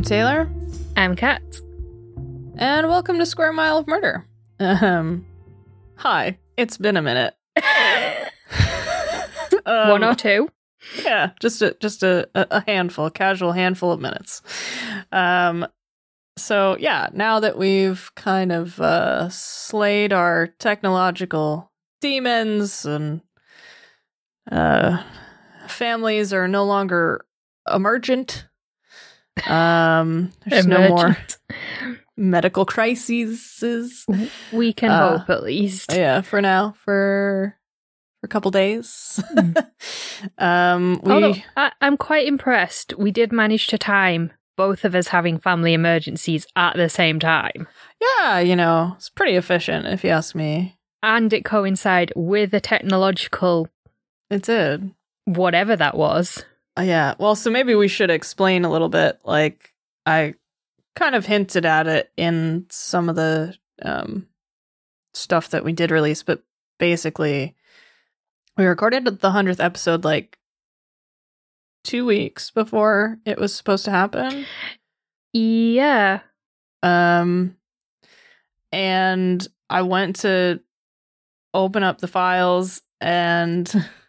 [0.00, 0.50] I'm Taylor,
[0.96, 1.42] I'm Kat.
[2.56, 4.26] and welcome to Square Mile of Murder.
[4.58, 5.26] Um,
[5.96, 7.34] hi, it's been a minute.
[9.66, 10.48] Um, One or two.
[11.04, 14.40] yeah, just a just a, a handful, a casual handful of minutes.
[15.12, 15.66] Um,
[16.38, 23.20] so yeah, now that we've kind of uh, slayed our technological demons and
[24.50, 25.02] uh,
[25.68, 27.26] families are no longer
[27.70, 28.46] emergent.
[29.48, 31.16] Um, there's no more
[32.16, 34.04] medical crises.
[34.52, 35.92] We can Uh, hope at least.
[35.92, 37.56] Yeah, for now, for
[38.20, 39.18] for a couple days.
[39.34, 39.66] Mm.
[40.38, 42.92] um, we Although I, I'm quite impressed.
[42.98, 47.66] We did manage to time both of us having family emergencies at the same time.
[47.98, 50.76] yeah, you know, it's pretty efficient if you ask me.
[51.02, 53.68] And it coincide with a technological
[54.28, 54.90] It did.
[55.24, 56.44] whatever that was.
[56.78, 57.14] Uh, yeah.
[57.18, 59.20] Well, so maybe we should explain a little bit.
[59.24, 59.74] Like
[60.06, 60.34] I
[60.96, 64.26] kind of hinted at it in some of the um
[65.14, 66.42] stuff that we did release, but
[66.78, 67.54] basically
[68.56, 70.38] we recorded the hundredth episode like
[71.84, 74.44] two weeks before it was supposed to happen.
[75.32, 76.20] Yeah.
[76.82, 77.56] Um,
[78.72, 80.60] and I went to
[81.54, 83.72] open up the files, and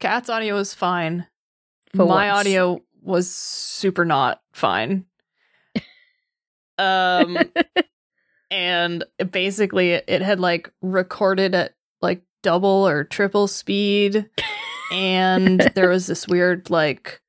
[0.00, 1.26] Kat's audio was fine.
[1.94, 2.40] For My once.
[2.40, 5.04] audio was super not fine.
[6.76, 7.38] Um,
[8.50, 14.28] and basically, it had like recorded at like double or triple speed,
[14.90, 17.20] and there was this weird like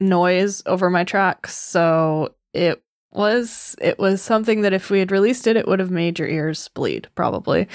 [0.00, 1.54] noise over my tracks.
[1.54, 5.90] So it was it was something that if we had released it, it would have
[5.90, 7.68] made your ears bleed probably.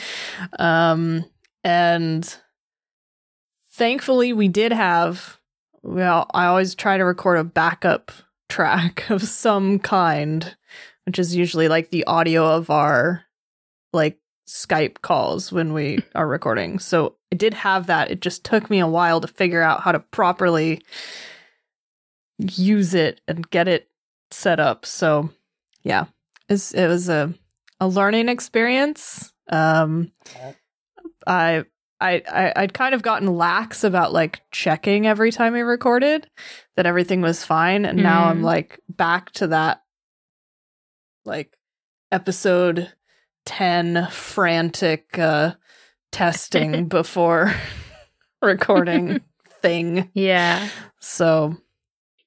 [0.57, 1.23] Um,
[1.63, 2.35] and
[3.73, 5.37] thankfully, we did have.
[5.81, 8.11] Well, I always try to record a backup
[8.49, 10.55] track of some kind,
[11.05, 13.25] which is usually like the audio of our
[13.91, 14.17] like
[14.47, 16.79] Skype calls when we are recording.
[16.79, 18.11] So I did have that.
[18.11, 20.81] It just took me a while to figure out how to properly
[22.37, 23.89] use it and get it
[24.31, 24.85] set up.
[24.85, 25.29] So
[25.83, 26.05] yeah,
[26.49, 27.33] it was a
[27.79, 29.33] a learning experience.
[29.49, 30.11] Um,
[31.27, 31.65] I.
[32.03, 36.27] I, I I'd kind of gotten lax about like checking every time we recorded
[36.75, 38.45] that everything was fine, and now I'm Mm.
[38.45, 39.81] like back to that
[41.25, 41.57] like
[42.11, 42.91] episode
[43.45, 45.53] 10 frantic uh
[46.11, 47.53] testing before
[48.41, 49.21] recording
[49.61, 50.09] thing.
[50.13, 50.67] Yeah.
[50.99, 51.55] So,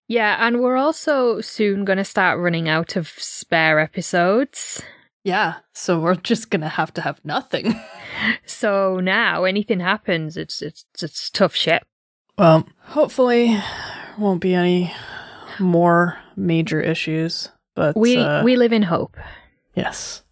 [0.08, 4.82] Yeah, and we're also soon going to start running out of spare episodes.
[5.25, 7.78] yeah, so we're just going to have to have nothing.
[8.47, 11.82] So now anything happens, it's it's it's tough shit.
[12.38, 13.59] Well, hopefully
[14.19, 14.93] won't be any
[15.59, 19.16] more major issues, but We uh, we live in hope.
[19.75, 20.22] Yes.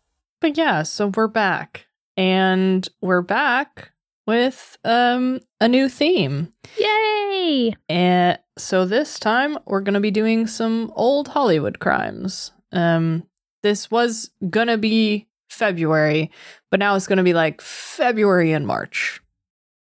[0.40, 1.86] But yeah, so we're back.
[2.16, 3.90] And we're back
[4.26, 6.52] with um a new theme.
[6.78, 7.74] Yay!
[7.88, 12.52] And so this time we're going to be doing some old Hollywood crimes.
[12.72, 13.24] Um
[13.62, 16.30] this was going to be February,
[16.70, 19.20] but now it's going to be like February and March.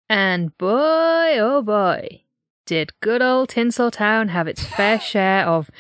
[0.10, 2.24] And boy, oh boy,
[2.66, 5.72] did good old Tinseltown have its fair share of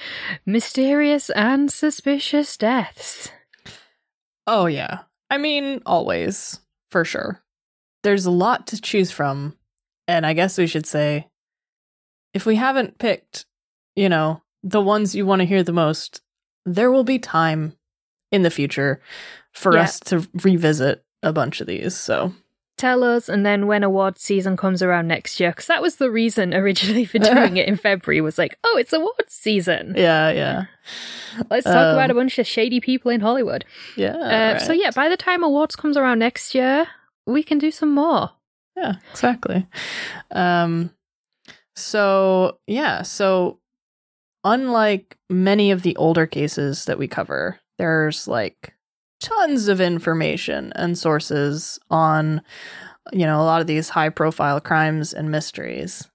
[0.45, 3.31] mysterious and suspicious deaths.
[4.47, 5.01] Oh yeah.
[5.29, 6.59] I mean, always,
[6.91, 7.43] for sure.
[8.03, 9.57] There's a lot to choose from,
[10.07, 11.27] and I guess we should say
[12.33, 13.45] if we haven't picked,
[13.95, 16.21] you know, the ones you want to hear the most,
[16.65, 17.73] there will be time
[18.31, 19.01] in the future
[19.55, 19.83] for Yeah.
[19.83, 21.95] us to revisit a bunch of these.
[21.95, 22.33] So,
[22.77, 26.11] Tell us, and then when award season comes around next year, because that was the
[26.11, 29.93] reason originally for doing it in February, was like, oh, it's awards season.
[29.97, 30.65] yeah, yeah.
[31.49, 33.63] Let's talk about a Um, bunch of shady people in Hollywood.
[33.95, 34.17] Yeah.
[34.17, 36.87] Uh, So, yeah, by the time awards comes around next year,
[37.25, 38.31] we can do some more.
[38.75, 39.65] Yeah, exactly.
[40.31, 40.91] Um
[41.77, 43.59] so yeah, so
[44.43, 48.73] unlike many of the older cases that we cover, there's like
[49.21, 52.41] tons of information and sources on
[53.11, 56.07] you know, a lot of these high profile crimes and mysteries.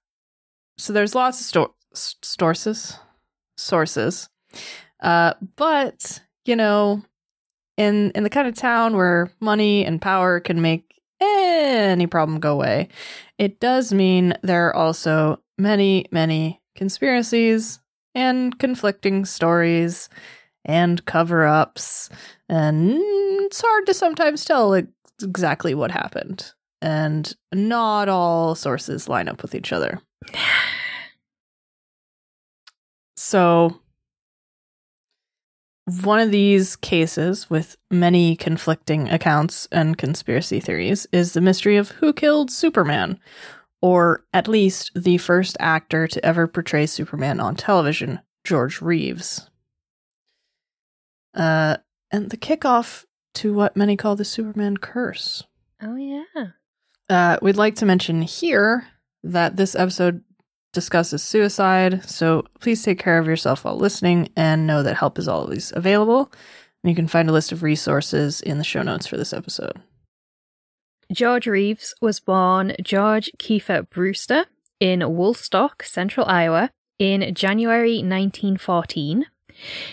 [0.77, 2.97] So there's lots of sto- sources
[3.57, 4.29] sources.
[5.01, 7.03] Uh but, you know,
[7.77, 12.53] in in the kind of town where money and power can make any problem go
[12.53, 12.89] away,
[13.37, 17.79] it does mean there are also many, many conspiracies
[18.15, 20.09] and conflicting stories
[20.65, 22.09] and cover ups.
[22.49, 24.79] And it's hard to sometimes tell
[25.21, 26.51] exactly what happened.
[26.81, 30.01] And not all sources line up with each other.
[33.15, 33.81] so
[36.03, 41.89] one of these cases with many conflicting accounts and conspiracy theories is the mystery of
[41.89, 43.19] who killed Superman,
[43.81, 49.49] or at least the first actor to ever portray Superman on television, George Reeves.
[51.33, 51.77] Uh,
[52.11, 53.05] and the kickoff
[53.35, 55.43] to what many call the Superman curse.
[55.81, 56.23] Oh, yeah.
[57.09, 58.87] Uh, we'd like to mention here
[59.23, 60.23] that this episode
[60.73, 65.27] discusses suicide, so please take care of yourself while listening and know that help is
[65.27, 66.31] always available.
[66.83, 69.81] And you can find a list of resources in the show notes for this episode.
[71.11, 74.45] George Reeves was born George Kiefer Brewster
[74.79, 79.25] in Woolstock, Central Iowa, in January 1914.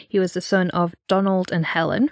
[0.09, 2.11] He was the son of Donald and Helen.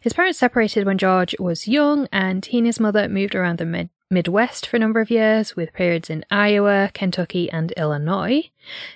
[0.00, 3.66] His parents separated when George was young, and he and his mother moved around the
[3.66, 8.50] mid- Midwest for a number of years, with periods in Iowa, Kentucky, and Illinois,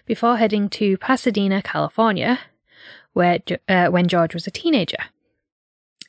[0.05, 2.40] before heading to Pasadena, California,
[3.12, 5.05] where uh, when George was a teenager.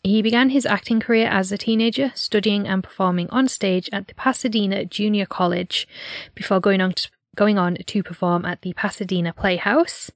[0.04, 4.16] He began his acting career as a teenager, studying and performing on stage at the
[4.16, 5.88] Pasadena Junior College
[6.36, 10.12] before going on to, going on to perform at the Pasadena Playhouse,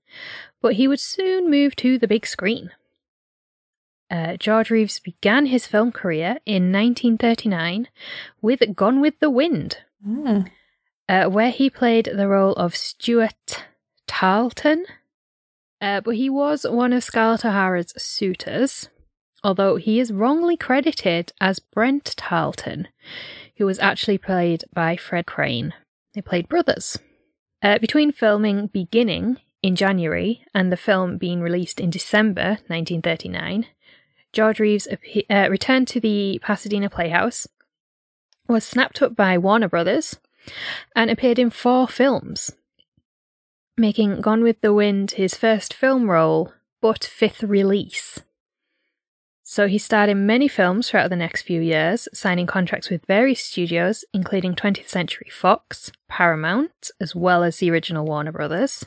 [0.61, 2.71] but he would soon move to the big screen.
[4.09, 7.87] Uh, George Reeves began his film career in 1939
[8.41, 10.49] with Gone with the Wind, Mm.
[11.07, 13.65] uh, where he played the role of Stuart
[14.07, 14.85] Tarleton.
[15.79, 18.89] Uh, but he was one of Scarlett O'Hara's suitors,
[19.43, 22.87] although he is wrongly credited as Brent Tarleton,
[23.57, 25.73] who was actually played by Fred Crane.
[26.13, 26.99] They played brothers.
[27.63, 33.67] Uh, between filming beginning in January and the film being released in December 1939,
[34.33, 34.87] George Reeves
[35.29, 37.47] uh, returned to the Pasadena Playhouse,
[38.47, 40.19] was snapped up by Warner Brothers,
[40.95, 42.51] and appeared in four films,
[43.77, 48.19] making Gone with the Wind his first film role, but fifth release.
[49.43, 53.41] So he starred in many films throughout the next few years, signing contracts with various
[53.41, 58.85] studios, including 20th Century Fox, Paramount, as well as the original Warner Brothers.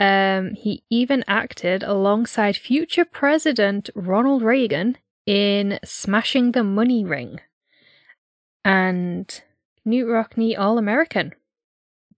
[0.00, 7.40] Um, he even acted alongside future President Ronald Reagan in Smashing the Money Ring
[8.64, 9.42] and
[9.86, 11.34] Knute Rockne All American.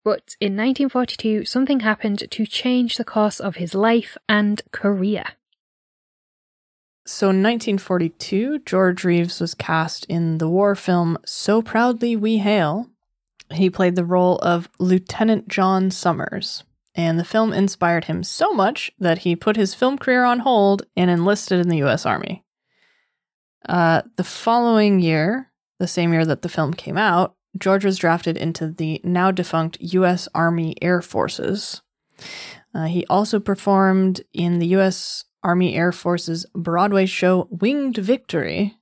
[0.05, 5.25] But in 1942, something happened to change the course of his life and career.
[7.05, 12.89] So in 1942, George Reeves was cast in the war film So Proudly We Hail.
[13.53, 16.65] He played the role of Lieutenant John Summers,
[16.95, 20.83] and the film inspired him so much that he put his film career on hold
[20.97, 22.05] and enlisted in the U.S.
[22.05, 22.45] Army.
[23.69, 28.37] Uh, the following year, the same year that the film came out, George was drafted
[28.37, 30.29] into the now defunct U.S.
[30.35, 31.83] Army Air Forces.
[32.75, 35.25] Uh, he also performed in the U.S.
[35.43, 38.77] Army Air Force's Broadway show Winged Victory,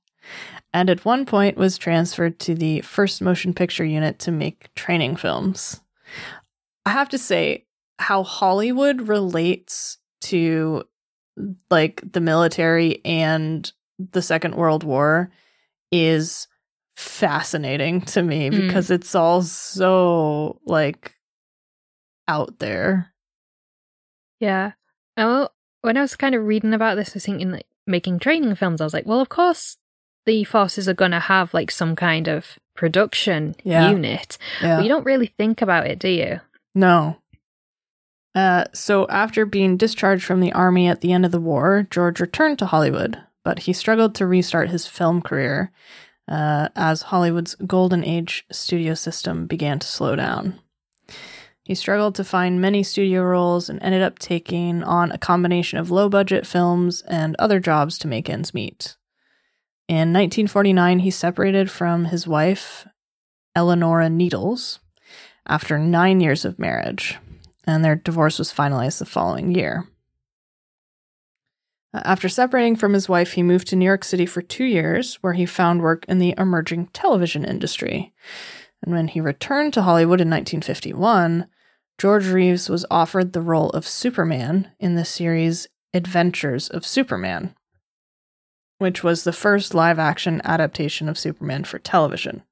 [0.72, 5.16] and at one point was transferred to the first motion picture unit to make training
[5.16, 5.80] films.
[6.86, 7.66] I have to say,
[8.00, 10.84] how Hollywood relates to
[11.70, 15.30] like the military and the Second World War
[15.92, 16.48] is
[16.96, 18.66] fascinating to me Mm.
[18.66, 21.14] because it's all so like
[22.28, 23.12] out there.
[24.40, 24.72] Yeah.
[25.16, 25.48] Oh,
[25.82, 28.80] when I was kind of reading about this, I was thinking like making training films.
[28.80, 29.76] I was like, well, of course,
[30.26, 33.90] the forces are going to have like some kind of production Yeah.
[33.90, 34.76] unit, Yeah.
[34.76, 36.40] but you don't really think about it, do you?
[36.74, 37.16] No.
[38.34, 42.20] Uh, so after being discharged from the army at the end of the war, George
[42.20, 45.72] returned to Hollywood, but he struggled to restart his film career
[46.28, 50.60] uh, as Hollywood's golden age studio system began to slow down.
[51.64, 55.90] He struggled to find many studio roles and ended up taking on a combination of
[55.90, 58.96] low budget films and other jobs to make ends meet.
[59.86, 62.86] In 1949, he separated from his wife,
[63.56, 64.78] Ellanora Needles,
[65.46, 67.18] after nine years of marriage,
[67.66, 69.86] and their divorce was finalized the following year.
[71.92, 75.16] Uh, After separating from his wife, he moved to New York City for two years,
[75.16, 78.12] where he found work in the emerging television industry.
[78.82, 81.46] And when he returned to Hollywood in 1951,
[81.98, 87.54] George Reeves was offered the role of Superman in the series Adventures of Superman,
[88.78, 92.42] which was the first live action adaptation of Superman for television.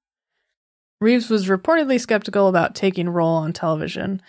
[1.00, 4.20] Reeves was reportedly skeptical about taking a role on television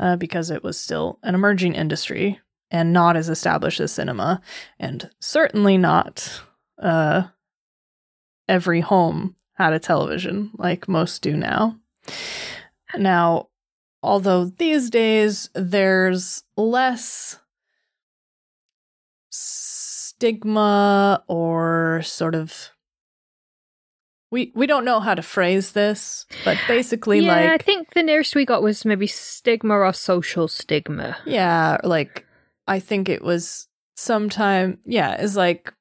[0.00, 2.40] uh, because it was still an emerging industry
[2.70, 4.40] and not as established as cinema,
[4.78, 6.42] and certainly not
[6.80, 7.24] uh,
[8.48, 11.76] every home had a television like most do now.
[12.96, 13.48] Now,
[14.02, 17.38] although these days there's less
[19.30, 22.70] stigma or sort of
[24.30, 28.02] we we don't know how to phrase this, but basically yeah, like I think the
[28.02, 31.16] nearest we got was maybe stigma or social stigma.
[31.26, 32.26] Yeah, like
[32.66, 35.74] I think it was sometime yeah, is like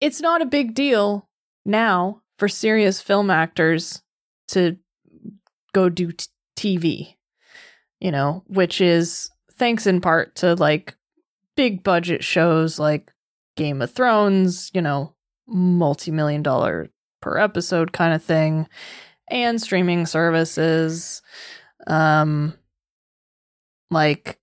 [0.00, 1.28] it's not a big deal
[1.64, 4.02] now for serious film actors
[4.48, 4.76] to
[5.72, 7.14] go do t- TV.
[8.00, 10.96] You know, which is thanks in part to like
[11.56, 13.12] big budget shows like
[13.56, 15.15] Game of Thrones, you know,
[15.46, 16.88] multi-million dollar
[17.20, 18.66] per episode kind of thing
[19.28, 21.22] and streaming services
[21.86, 22.54] um
[23.90, 24.38] like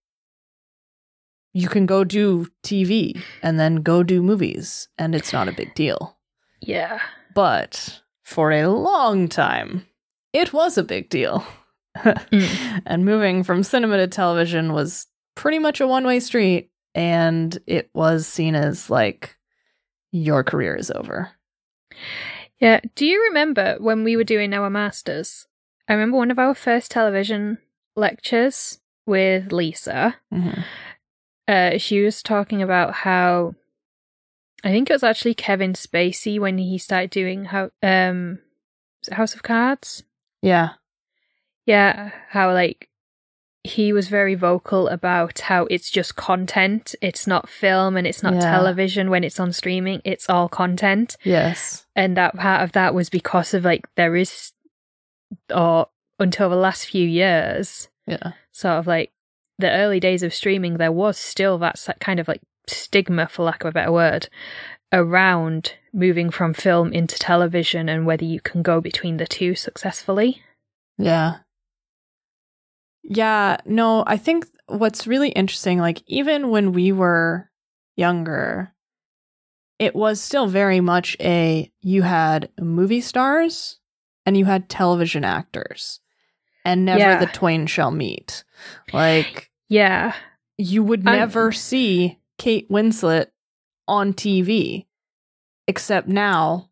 [1.54, 5.76] you can go do TV and then go do movies and it's not a big
[5.76, 6.18] deal.
[6.62, 7.00] Yeah.
[7.36, 9.86] But for a long time
[10.34, 11.46] it was a big deal.
[11.98, 12.82] Mm.
[12.88, 15.06] and moving from cinema to television was
[15.36, 19.38] pretty much a one-way street and it was seen as like
[20.14, 21.32] your career is over.
[22.60, 22.80] Yeah.
[22.96, 25.48] Do you remember when we were doing our masters?
[25.90, 27.58] I remember one of our first television
[27.96, 30.16] lectures with Lisa.
[30.32, 30.64] Mhm.
[31.48, 33.56] Uh, she was talking about how
[34.64, 38.40] I think it was actually Kevin Spacey when he started doing how um
[39.12, 40.04] House of Cards.
[40.42, 40.76] Yeah.
[41.66, 42.88] Yeah, how like
[43.64, 46.96] he was very vocal about how it's just content.
[47.02, 48.42] It's not film and it's not Yeah.
[48.42, 50.02] television when it's on streaming.
[50.04, 51.16] It's all content.
[51.24, 51.86] Yes.
[51.96, 54.52] And that part of that was because of like there is
[55.54, 55.88] or
[56.20, 58.34] until the last few years, Yeah.
[58.52, 59.12] sort of like
[59.58, 63.64] the early days of streaming, there was still that kind of like stigma, for lack
[63.64, 64.28] of a better word,
[64.92, 70.42] around moving from film into television and whether you can go between the two successfully.
[70.98, 71.38] Yeah.
[73.04, 77.50] Yeah, no, I think what's really interesting, like, even when we were
[77.98, 78.74] younger,
[79.80, 83.80] it was still very much a you had movie stars
[84.26, 86.00] and you had television actors,
[86.64, 87.20] and never Yeah.
[87.20, 88.46] the twain shall meet.
[88.94, 90.16] Like, Yeah.
[90.58, 93.28] you would I'm- never see Kate Winslet
[93.88, 94.88] on TV,
[95.68, 96.70] except now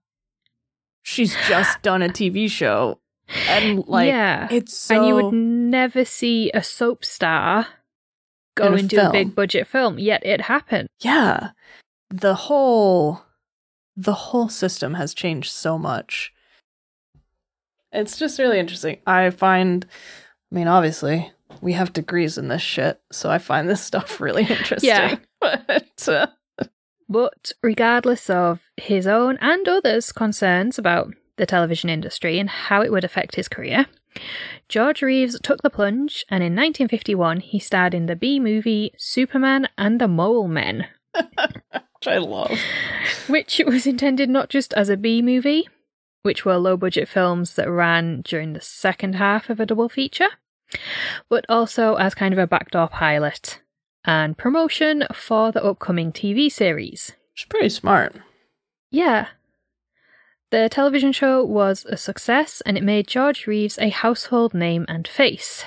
[1.02, 3.02] she's just done a TV show.
[3.48, 4.48] And, like, yeah.
[4.52, 4.96] it's so.
[4.96, 7.68] and you would never see a soap star
[8.56, 10.90] go In a into a big budget film, yet it happened.
[11.00, 11.52] yeah
[12.10, 13.24] the whole
[13.96, 16.34] the whole system has changed so much
[17.94, 19.86] it's just really interesting i find
[20.52, 24.44] i mean obviously we have degrees in this shit so i find this stuff really
[24.50, 25.16] interesting Yeah.
[25.40, 26.28] but uh,
[27.08, 32.92] But regardless of his own and others' concerns about the television industry and how it
[32.92, 33.86] would affect his career,
[34.68, 39.68] George Reeves took the plunge and in 1951 he starred in the B movie Superman
[39.78, 42.60] and the Mole Men, which i love
[43.28, 45.68] which was intended not just as a B movie,
[46.24, 50.30] which were low budget films that ran during the second half of a double feature,
[51.30, 53.62] but also as kind of a backdoor pilot
[54.04, 57.14] and promotion for the upcoming TV series.
[57.36, 58.16] it's pretty smart
[58.90, 59.28] Yeah.
[60.52, 65.08] The television show was a success and it made George Reeves a household name and
[65.08, 65.64] face.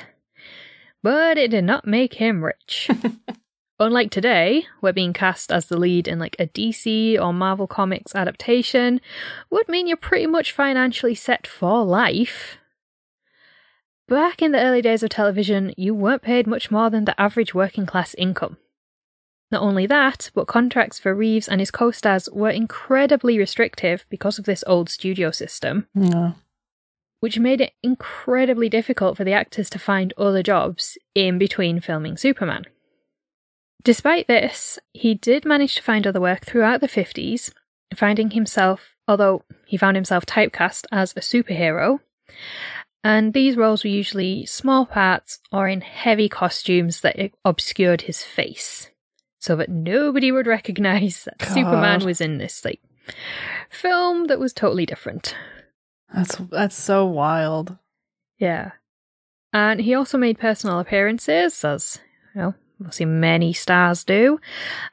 [1.02, 2.90] But it did not make him rich.
[3.80, 8.14] Unlike today, where being cast as the lead in like a DC or Marvel Comics
[8.14, 9.00] adaptation
[9.50, 12.58] would mean you're pretty much financially set for life.
[14.06, 17.54] Back in the early days of television, you weren't paid much more than the average
[17.54, 18.58] working class income.
[19.50, 24.38] Not only that, but contracts for Reeves and his co stars were incredibly restrictive because
[24.38, 26.32] of this old studio system, yeah.
[27.20, 32.16] which made it incredibly difficult for the actors to find other jobs in between filming
[32.16, 32.64] Superman.
[33.82, 37.52] Despite this, he did manage to find other work throughout the 50s,
[37.94, 42.00] finding himself, although he found himself typecast as a superhero,
[43.04, 48.90] and these roles were usually small parts or in heavy costumes that obscured his face,
[49.44, 51.48] so that nobody would recognize that God.
[51.48, 52.80] Superman was in this like
[53.70, 55.36] film that was totally different.
[56.12, 57.76] that's that's so wild
[58.38, 58.72] Yeah.
[59.52, 62.00] And he also made personal appearances, as
[62.34, 64.40] you know, obviously many stars do.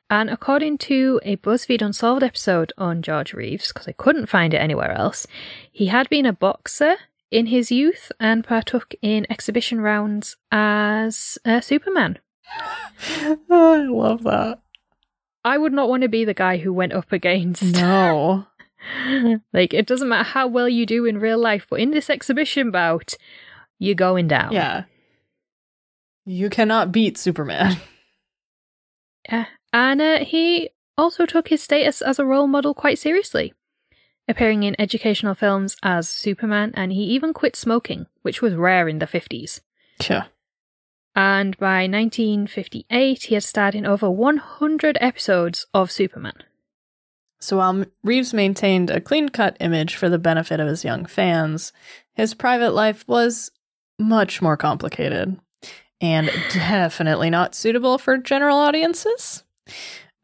[0.09, 4.57] And according to a BuzzFeed Unsolved episode on George Reeves, because I couldn't find it
[4.57, 5.25] anywhere else,
[5.71, 6.97] he had been a boxer
[7.31, 12.19] in his youth and partook in exhibition rounds as uh, Superman.
[13.49, 14.59] i love that
[15.43, 17.63] I would not want to be the guy who went up against.
[17.63, 18.45] no
[19.53, 22.71] like, it doesn't matter how well you do in real life, but in this exhibition
[22.71, 23.13] bout,
[23.79, 24.51] you're going down.
[24.51, 24.85] Yeah.
[26.25, 27.77] You cannot beat Superman.
[29.29, 29.45] Yeah.
[29.71, 33.53] And uh, he also took his status as a role model quite seriously,
[34.27, 38.97] appearing in educational films as Superman, and he even quit smoking, which was rare in
[38.97, 39.61] the 50s.
[40.09, 40.25] Yeah.
[41.15, 46.43] And by 1958, he had starred in over 100 episodes of Superman.
[47.39, 51.73] So while Reeves maintained a clean cut image for the benefit of his young fans,
[52.13, 53.51] his private life was
[53.97, 55.39] much more complicated
[55.99, 59.43] and definitely not suitable for general audiences.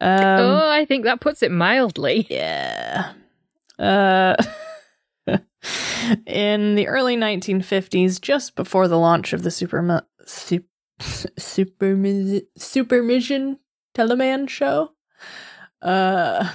[0.00, 2.26] Um, oh, I think that puts it mildly.
[2.30, 3.12] Yeah.
[3.78, 4.34] Uh,
[6.26, 10.02] in the early 1950s, just before the launch of the Superman.
[10.24, 10.66] Super
[11.00, 11.96] Super
[12.56, 13.58] Supermission
[13.94, 14.92] Teleman show,
[15.82, 16.50] uh,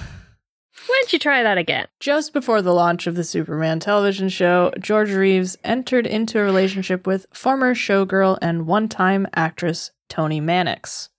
[0.86, 1.88] why don't you try that again?
[2.00, 7.08] Just before the launch of the Superman television show, George Reeves entered into a relationship
[7.08, 11.10] with former showgirl and one time actress Toni Mannix.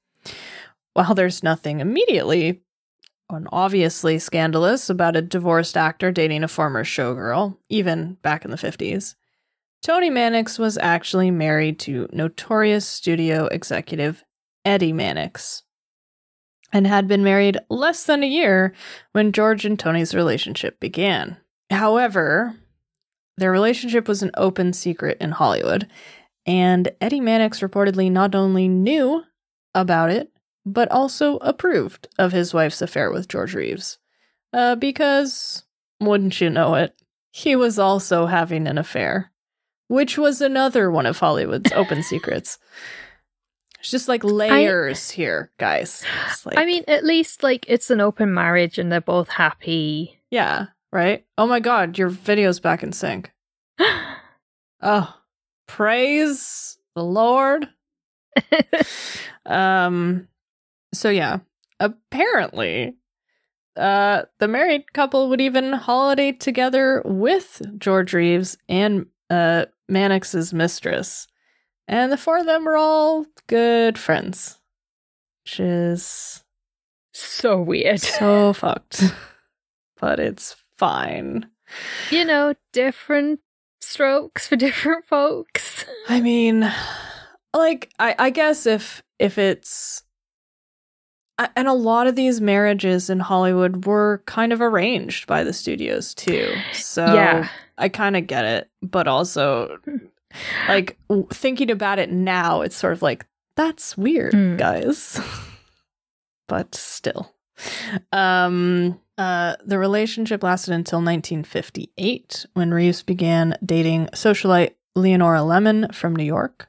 [0.93, 2.63] While there's nothing immediately
[3.31, 8.57] and obviously scandalous about a divorced actor dating a former showgirl, even back in the
[8.59, 9.15] 50s,
[9.85, 14.25] Toni Mannix was actually married to notorious studio executive
[14.65, 15.63] Eddie Mannix
[16.73, 18.73] and had been married less than a year
[19.13, 21.37] when George and Toni's relationship began.
[21.69, 22.57] However,
[23.37, 25.87] their relationship was an open secret in Hollywood,
[26.47, 29.23] and Eddie Mannix reportedly not only knew
[29.75, 30.33] about it,
[30.65, 33.99] but also approved of his wife's affair with George Reeves.
[34.51, 35.65] Uh, because,
[36.01, 36.95] wouldn't you know it,
[37.33, 39.31] he was also having an affair,
[39.89, 42.59] which was another one of Hollywood's open secrets.
[43.85, 46.05] It's just like layers I, here, guys.
[46.47, 50.19] Like, I mean, at least like it's an open marriage and they're both happy.
[50.31, 51.27] Yeah, right?
[51.37, 53.31] Oh my god, your video's back in sync.
[54.81, 55.15] oh,
[55.67, 57.69] praise the Lord.
[59.47, 60.29] um
[60.95, 61.41] so yeah,
[61.79, 62.97] apparently
[63.77, 71.27] uh the married couple would even holiday together with George Reeves and uh Mannix's mistress
[71.87, 74.59] and the four of them are all good friends.
[75.45, 76.43] Which is
[77.13, 78.01] so weird.
[78.01, 79.03] So fucked.
[80.01, 81.51] But it's fine.
[82.11, 83.41] You know, different
[83.81, 85.85] strokes for different folks.
[86.09, 86.71] I mean,
[87.55, 90.03] like I, I guess if if it's
[91.57, 96.15] and a lot of these marriages in Hollywood were kind of arranged by the studios
[96.15, 96.55] too.
[96.73, 97.49] So yeah.
[97.79, 99.79] I kind of get it, but also
[100.69, 100.99] like
[101.33, 104.59] thinking about it now, it's sort of like that's weird, mm.
[104.59, 105.21] guys.
[106.49, 107.35] but still.
[108.13, 116.17] Um uh, the relationship lasted until 1958 when Reeves began dating socialite Leonora Lemmon from
[116.17, 116.69] New York.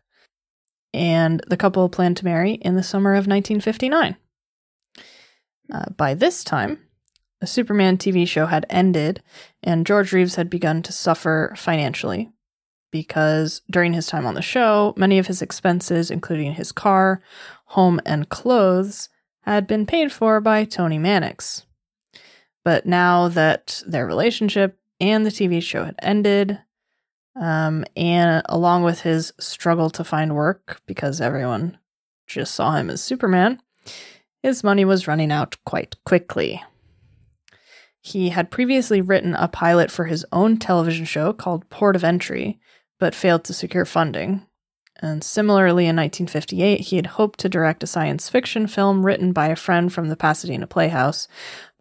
[0.94, 4.16] And the couple planned to marry in the summer of 1959.
[5.74, 6.80] Uh, by this time,
[7.42, 9.22] the Superman TV show had ended,
[9.62, 12.32] and George Reeves had begun to suffer financially
[12.92, 17.22] because during his time on the show, many of his expenses, including his car,
[17.66, 19.10] home, and clothes,
[19.42, 21.66] had been paid for by Toni Mannix.
[22.64, 26.58] But now that their relationship and the TV show had ended,
[27.36, 31.78] um, and along with his struggle to find work because everyone
[32.28, 33.62] just saw him as Superman,
[34.42, 36.64] his money was running out quite quickly.
[38.06, 42.60] He had previously written a pilot for his own television show called Port of Entry,
[43.00, 44.46] but failed to secure funding.
[45.02, 49.48] And similarly, in 1958, he had hoped to direct a science fiction film written by
[49.48, 51.28] a friend from the Pasadena Playhouse,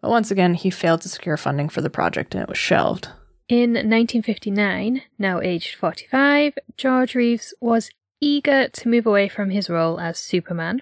[0.01, 3.09] but once again, he failed to secure funding for the project and it was shelved.
[3.47, 9.99] In 1959, now aged 45, George Reeves was eager to move away from his role
[9.99, 10.81] as Superman.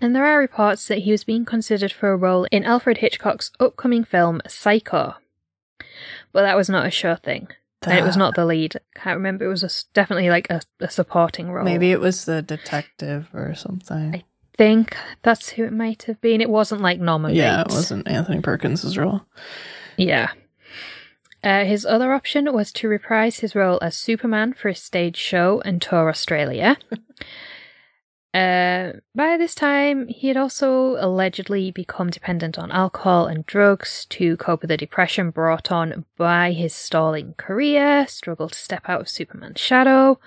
[0.00, 3.50] And there are reports that he was being considered for a role in Alfred Hitchcock's
[3.58, 5.14] upcoming film Psycho.
[6.32, 7.48] But that was not a sure thing.
[7.82, 8.76] And it was not the lead.
[8.76, 9.44] I can't remember.
[9.44, 11.64] It was a, definitely like a, a, supporting role.
[11.64, 14.14] Maybe it was the detective or something.
[14.14, 14.24] I
[14.56, 16.40] think that's who it might have been.
[16.40, 17.74] It wasn't like Norman Yeah, Bates.
[17.74, 19.22] it wasn't Anthony Perkins' role.
[19.96, 20.30] Yeah.
[21.42, 25.62] Uh, his other option was to reprise his role as Superman for a stage show
[25.64, 26.76] and tour Australia.
[28.38, 34.36] Uh, by this time, he had also allegedly become dependent on alcohol and drugs to
[34.36, 39.08] cope with the depression brought on by his stalling career, struggled to step out of
[39.08, 40.20] Superman's shadow,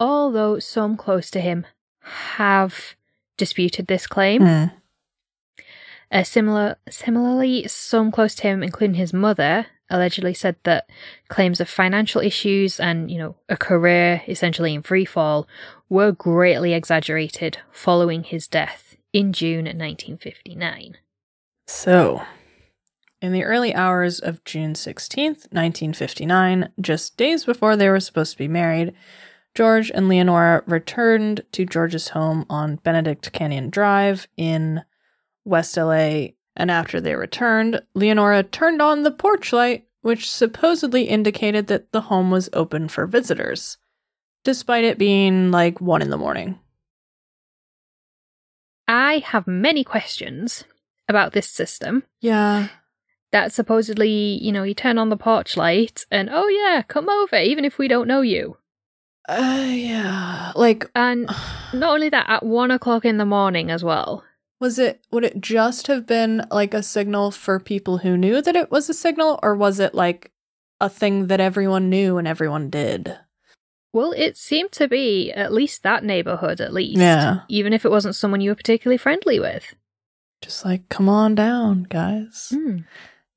[0.00, 1.66] although some close to him
[2.00, 2.96] have
[3.36, 4.42] disputed this claim.
[4.42, 4.72] Mm.
[6.10, 10.90] Uh, similar, similarly, some close to him, including his mother, allegedly said that
[11.28, 15.46] claims of financial issues and, you know, a career essentially in free fall
[15.88, 20.96] were greatly exaggerated following his death in June 1959.
[21.66, 22.22] So,
[23.22, 28.38] in the early hours of June 16th, 1959, just days before they were supposed to
[28.38, 28.92] be married,
[29.54, 34.84] George and Leonora returned to George's home on Benedict Canyon Drive in
[35.44, 36.28] West LA.
[36.54, 42.02] And after they returned, Leonora turned on the porch light, which supposedly indicated that the
[42.02, 43.78] home was open for visitors,
[44.46, 46.56] despite it being like one in the morning.
[48.86, 50.62] I have many questions
[51.08, 52.04] about this system.
[52.20, 52.68] Yeah.
[53.32, 57.36] That supposedly, you know, you turn on the porch light and, oh yeah, come over,
[57.36, 58.56] even if we don't know you.
[59.28, 60.52] Uh, yeah.
[60.54, 61.26] Like, And
[61.74, 64.22] not only that, at one o'clock in the morning as well.
[64.60, 68.56] Was it would it just have been like a signal for people who knew that
[68.56, 70.32] it was a signal or was it like
[70.80, 73.18] a thing that everyone knew and everyone did?
[73.96, 76.98] Well, it seemed to be at least that neighborhood, at least.
[76.98, 77.40] Yeah.
[77.48, 79.74] Even if it wasn't someone you were particularly friendly with.
[80.42, 82.48] Just like come on down, guys.
[82.54, 82.80] Hmm.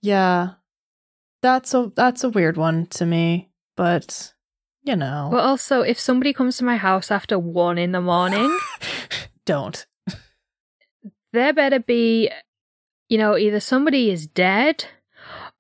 [0.02, 0.56] Yeah.
[1.42, 4.34] That's a that's a weird one to me, but
[4.84, 5.30] you know.
[5.32, 8.60] But also, if somebody comes to my house after one in the morning,
[9.46, 9.88] don't.
[11.32, 12.32] there better be,
[13.08, 14.84] you know, either somebody is dead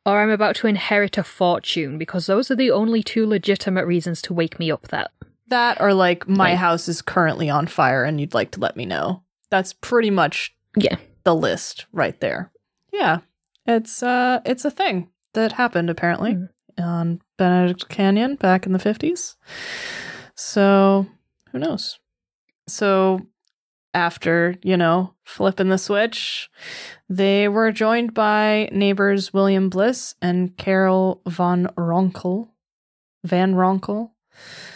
[0.05, 4.21] or I'm about to inherit a fortune because those are the only two legitimate reasons
[4.23, 5.11] to wake me up that.
[5.47, 8.75] That or like my Like- house is currently on fire and you'd like to let
[8.77, 9.23] me know.
[9.49, 10.95] That's pretty much Yeah.
[11.23, 12.51] the list right there.
[12.93, 13.19] Yeah.
[13.65, 16.49] It's uh it's a thing that happened apparently Mhm.
[16.83, 19.35] on Benedict Canyon back in the 50s.
[20.35, 21.07] So,
[21.51, 21.99] who knows.
[22.67, 23.21] So
[23.93, 26.49] after, you know, flipping the switch,
[27.09, 32.49] they were joined by neighbors William Bliss and Carol von Ronkle,
[33.23, 34.11] Van Ronkle,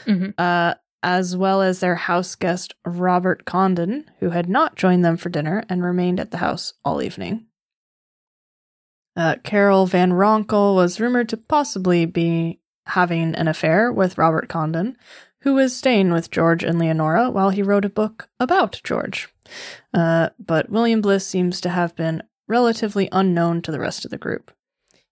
[0.06, 0.34] Mhm.
[0.38, 5.30] uh, as well as their house guest Robert Condon, who had not joined them for
[5.30, 7.46] dinner and remained at the house all evening.
[9.16, 14.98] Uh, Carol Van Ronkle was rumored to possibly be having an affair with Robert Condon,
[15.44, 19.30] who was staying with George and Leonora while he wrote a book about George.
[19.94, 24.18] Uh, but William Bliss seems to have been relatively unknown to the rest of the
[24.18, 24.52] group.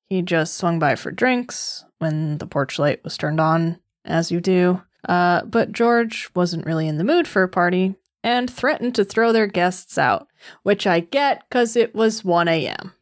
[0.08, 4.42] He just swung by for drinks when the porch light was turned on, as you
[4.42, 4.82] do.
[5.08, 9.32] Uh, but George wasn't really in the mood for a party and threatened to throw
[9.32, 10.28] their guests out,
[10.64, 12.94] which I get because it was 1 a.m.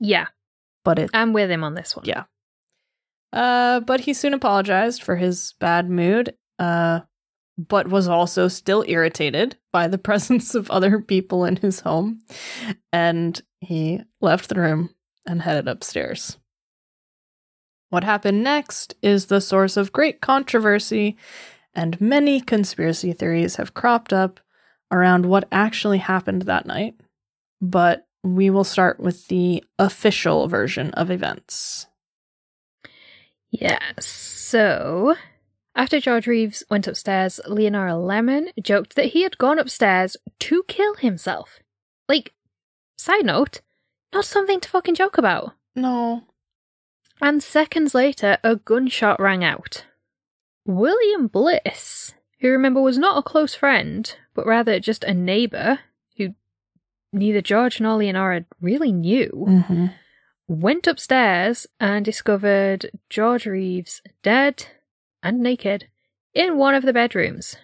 [0.00, 0.26] Yeah,
[0.84, 2.04] But it I'm with him on this one.
[2.06, 2.24] Yeah.
[3.32, 7.00] Uh, but he soon apologized for his bad mood, uh,
[7.58, 12.20] but was also still irritated by the presence of other people in his home.
[12.92, 14.90] And he left the room
[15.26, 16.38] and headed upstairs.
[17.90, 21.16] What happened next is the source of great controversy,
[21.74, 24.40] and many conspiracy theories have cropped up
[24.90, 26.94] around what actually happened that night.
[27.60, 31.86] But we will start with the official version of events.
[33.50, 33.80] Yeah.
[34.00, 35.16] So,
[35.74, 40.94] after George Reeves went upstairs, Leonora Lemmon joked that he had gone upstairs to kill
[40.94, 41.60] himself.
[42.08, 42.32] Like,
[42.96, 43.60] side note,
[44.12, 45.52] not something to fucking joke about.
[45.74, 46.24] No.
[47.20, 49.86] And seconds later, a gunshot rang out.
[50.66, 55.78] William Bliss, who remember was not a close friend, but rather just a neighbour
[56.18, 56.34] who
[57.12, 59.86] neither George nor Leonora really knew, Mm-hmm.
[60.48, 64.66] went upstairs and discovered George Reeves dead
[65.22, 65.88] and naked
[66.34, 67.56] in one of the bedrooms.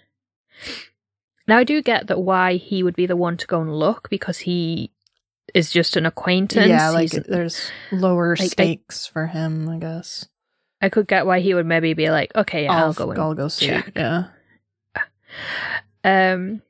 [1.46, 4.10] Now, I do get that why he would be the one to go and look
[4.10, 4.90] because he
[5.54, 6.68] is just an acquaintance.
[6.68, 10.28] Yeah, like He's- there's lower Like, I- stakes for him, I guess.
[10.82, 13.34] I could get why he would maybe be like, okay, yeah, I'll, go and I'll
[13.34, 13.66] go see.
[13.66, 13.92] check.
[13.96, 14.24] Yeah.
[16.04, 16.62] Um,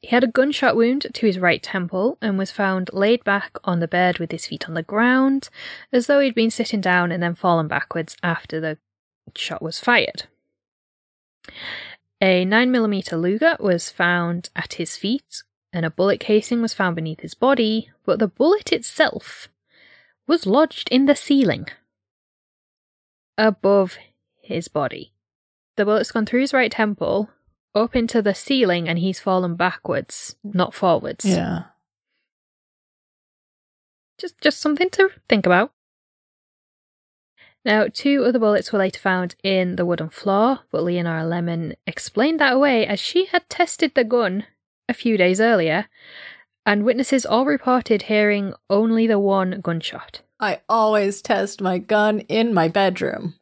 [0.00, 3.80] he had a gunshot wound to his right temple and was found laid back on
[3.80, 5.48] the bed with his feet on the ground,
[5.92, 8.78] as though he'd been sitting down and then fallen backwards after the
[9.36, 10.24] shot was fired.
[12.20, 17.20] A 9mm Luger was found at his feet, and a bullet casing was found beneath
[17.20, 19.48] his body, but the bullet itself
[20.26, 21.66] was lodged in the ceiling
[23.38, 23.96] above
[24.40, 25.12] his body.
[25.76, 27.30] The bullet's gone through his right temple,
[27.74, 31.24] up into the ceiling, and he's fallen backwards, not forwards.
[31.24, 31.64] Yeah.
[34.18, 35.72] Just just something to think about.
[37.64, 42.40] Now, two other bullets were later found in the wooden floor, but Leonora Lemmon explained
[42.40, 44.44] that away as she had tested the gun
[44.88, 45.86] a few days earlier,
[46.64, 50.22] and witnesses all reported hearing only the one gunshot.
[50.38, 53.34] I always test my gun in my bedroom.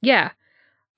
[0.00, 0.30] Yeah.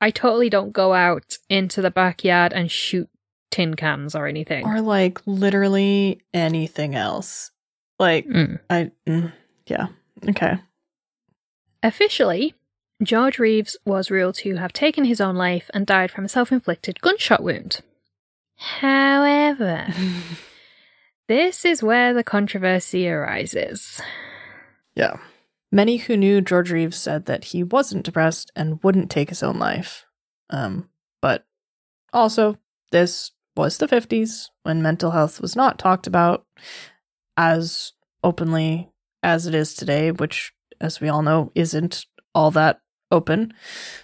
[0.00, 3.08] I totally don't go out into the backyard and shoot
[3.50, 4.66] tin cans or anything.
[4.66, 7.50] Or like literally anything else.
[7.98, 8.60] Like, Mm.
[8.68, 9.32] I, mm,
[9.66, 9.86] yeah.
[10.28, 10.58] Okay.
[11.84, 12.54] Officially,
[13.02, 16.50] George Reeves was ruled to have taken his own life and died from a self
[16.50, 17.82] inflicted gunshot wound.
[18.56, 19.88] However,
[21.28, 24.00] this is where the controversy arises.
[24.94, 25.18] Yeah.
[25.70, 29.58] Many who knew George Reeves said that he wasn't depressed and wouldn't take his own
[29.58, 30.06] life.
[30.48, 30.88] Um,
[31.20, 31.44] but
[32.14, 32.56] also,
[32.92, 36.46] this was the 50s when mental health was not talked about
[37.36, 37.92] as
[38.22, 38.90] openly
[39.22, 43.52] as it is today, which, as we all know, isn't all that open.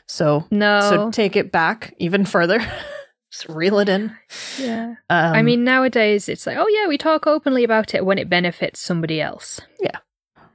[0.07, 0.81] So, No.
[0.81, 2.61] so take it back even further.
[3.33, 4.13] Just reel it in.
[4.59, 4.95] yeah.
[5.09, 8.29] Um, I mean, nowadays it's like, oh, yeah, we talk openly about it when it
[8.29, 9.61] benefits somebody else.
[9.81, 9.99] Yeah.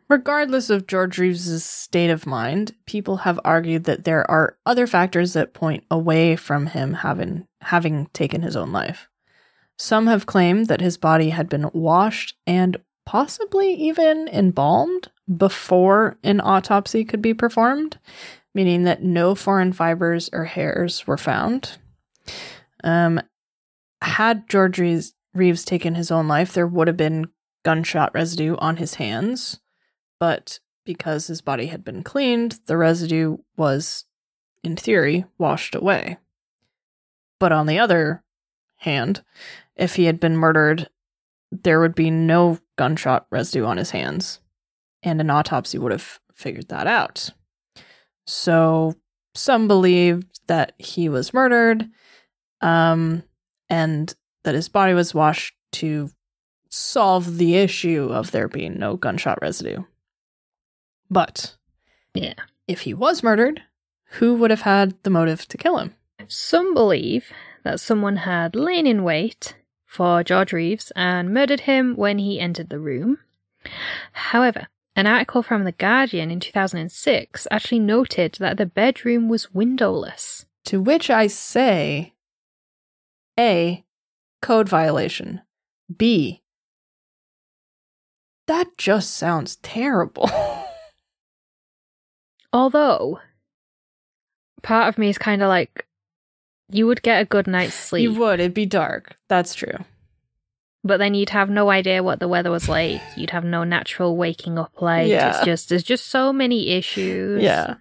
[0.10, 5.34] Regardless of George Reeves' state of mind, people have argued that there are other factors
[5.34, 9.08] that point away from him having having taken his own life.
[9.80, 16.42] Some have claimed that his body had been washed and possibly even embalmed before an
[16.42, 17.98] autopsy could be performed,
[18.54, 21.78] meaning that no foreign fibers or hairs were found.
[22.84, 23.22] Um,
[24.02, 27.28] had George Reeves, Reeves taken his own life, there would have been
[27.64, 29.60] gunshot residue on his hands
[30.20, 34.06] but because his body had been cleaned, the residue was,
[34.64, 36.18] in theory, washed away.
[37.40, 38.24] But on the other
[38.78, 39.24] hand,
[39.76, 40.90] if he had been murdered,
[41.52, 44.40] there would be no gunshot residue on his hands,
[45.04, 47.30] and an autopsy would have figured that out.
[48.28, 48.96] So
[49.34, 51.88] some believed that he was murdered,
[52.62, 53.24] um,
[53.70, 56.10] and that his body was washed to
[56.70, 59.84] solve the issue of there being no gunshot residue.
[61.10, 61.56] But
[62.14, 62.34] Yeah.
[62.68, 63.62] if he was murdered,
[64.20, 65.96] who would have had the motive to kill him?
[66.28, 67.32] Some believe
[67.64, 69.56] that someone had lain in wait
[69.96, 73.20] for George Reeves and murdered him when he entered the room.
[74.12, 80.46] However, an article from The Guardian in 2006 actually noted that the bedroom was windowless.
[80.66, 82.14] To which I say
[83.40, 83.86] A.
[84.42, 85.42] Code violation.
[85.96, 86.42] B.
[88.48, 90.30] That just sounds terrible.
[92.54, 93.20] Although,
[94.62, 95.85] part of me is kind of like,
[96.70, 99.16] you would get a good night's sleep, you would, it'd be dark.
[99.28, 99.78] That's true.
[100.84, 103.02] but then you'd have no idea what the weather was like.
[103.18, 105.08] You'd have no natural waking up light.
[105.08, 105.30] Yeah.
[105.36, 107.42] It's just, there's just so many issues.
[107.44, 107.76] Yeah.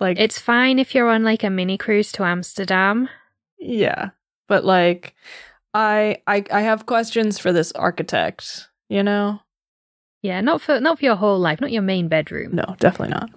[0.00, 3.08] Like It's fine if you're on like a mini cruise to Amsterdam.
[3.58, 4.10] yeah.
[4.48, 5.14] But like
[5.72, 9.40] I I I have questions for this architect, you know?
[10.20, 12.54] Yeah, not for not for your whole life, not your main bedroom.
[12.56, 13.30] No, definitely not.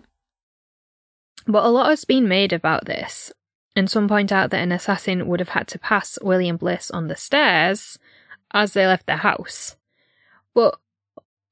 [1.47, 3.31] But a lot has been made about this,
[3.75, 7.07] and some point out that an assassin would have had to pass William Bliss on
[7.07, 7.99] the stairs
[8.53, 9.75] as they left the house.
[10.53, 10.79] But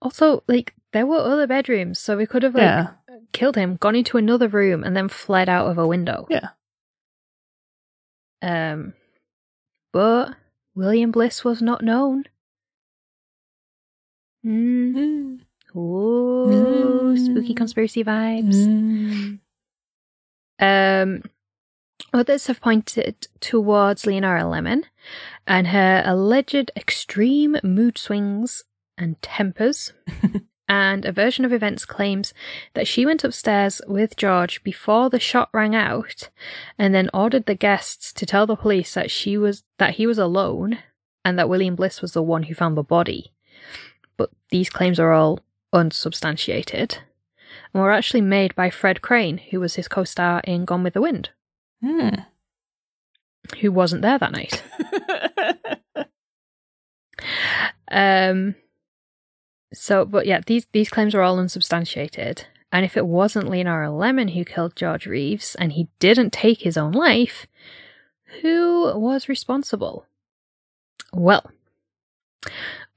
[0.02, 2.88] also, like, there were other bedrooms, so we could have like yeah.
[3.34, 6.28] killed him, gone into another room, and then fled out of a window.
[6.30, 6.50] Yeah.
[8.42, 8.94] Um,
[9.92, 10.36] but
[10.76, 12.26] William Bliss was not known.
[14.46, 15.40] Mm.
[15.74, 17.18] Mm.
[17.18, 17.58] Spooky Mm.
[17.58, 18.56] conspiracy vibes.
[18.56, 19.40] Mm.
[20.60, 21.24] Um,
[22.14, 24.84] others have pointed towards Leonora Lemmon
[25.48, 28.64] and her alleged extreme mood swings
[28.98, 29.94] and tempers.
[30.70, 32.34] and a version of events claims
[32.74, 36.30] that she went upstairs with George before the shot rang out
[36.78, 40.18] and then ordered the guests to tell the police that she was that he was
[40.18, 40.80] alone
[41.26, 43.34] and that William Bliss was the one who found the body.
[44.16, 45.40] But these claims are all
[45.74, 47.00] unsubstantiated
[47.74, 50.94] and were actually made by Fred Crane, who was his co star in Gone with
[50.94, 51.32] the Wind,
[51.84, 52.10] Hmm.
[53.60, 54.64] who wasn't there that night.
[57.94, 58.56] Um,
[59.72, 62.48] so, but yeah, these, these claims are all unsubstantiated.
[62.72, 66.76] And if it wasn't Leonora Lemmon who killed George Reeves and he didn't take his
[66.76, 67.46] own life,
[68.42, 70.08] who was responsible?
[71.14, 71.52] Well,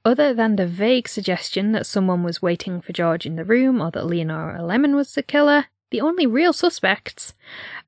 [0.03, 3.91] other than the vague suggestion that someone was waiting for George in the room or
[3.91, 7.33] that Leonora Lemmon was the killer, the only real suspects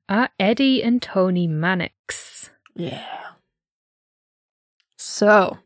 [0.08, 2.50] are Eddie and Toni Mannix.
[2.74, 3.06] yeah.
[4.96, 5.58] So,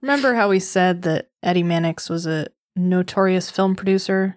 [0.00, 4.36] remember how we said that Eddie Mannix was a notorious film producer?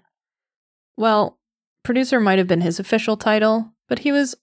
[0.98, 1.40] Well,
[1.84, 4.36] producer might have been his official title, but he was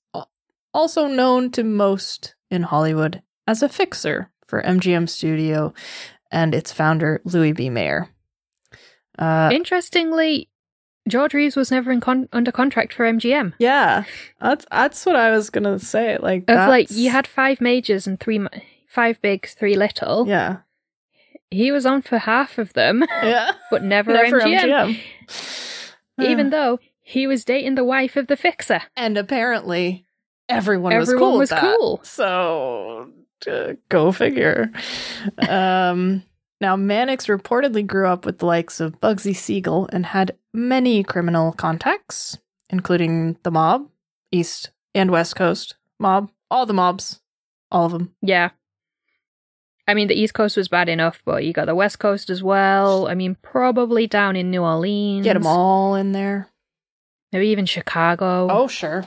[0.74, 5.72] also known to most in Hollywood as a fixer for MGM Studio
[6.32, 7.70] and its founder, Louis B.
[7.70, 8.08] Mayer.
[9.18, 10.49] Uh, Interestingly,
[11.08, 13.52] George Reeves was never in con- under contract for MGM.
[13.58, 14.04] Yeah,
[14.40, 16.18] that's that's what I was gonna say.
[16.18, 18.46] Like, Of like you had five majors and three,
[18.86, 20.26] five big, three little.
[20.28, 20.58] yeah,
[21.50, 24.98] He was on for half of them, yeah, but never, Never MGM.
[25.28, 25.90] MGM.
[26.20, 28.82] Even though he was dating the wife of the fixer.
[28.96, 30.04] and apparently
[30.48, 31.32] everyone, was Everyone cool.
[31.32, 31.60] with was that.
[31.60, 32.00] cool.
[32.04, 33.10] So
[33.50, 34.70] uh, go figure.
[35.48, 36.22] um,
[36.60, 41.52] now Mannix reportedly grew up with the likes of Bugsy Siegel and had many criminal
[41.52, 43.88] contacts, including the mob,
[44.30, 47.20] East and West Coast mob, all the mobs,
[47.70, 48.14] all of them.
[48.22, 48.50] Yeah.
[49.86, 52.42] I mean, the East Coast was bad enough, but you got the West Coast as
[52.42, 53.08] well.
[53.08, 55.24] I mean, probably down in New Orleans.
[55.24, 56.48] Get them all in there.
[57.32, 58.48] Maybe even Chicago.
[58.50, 59.06] Oh, sure.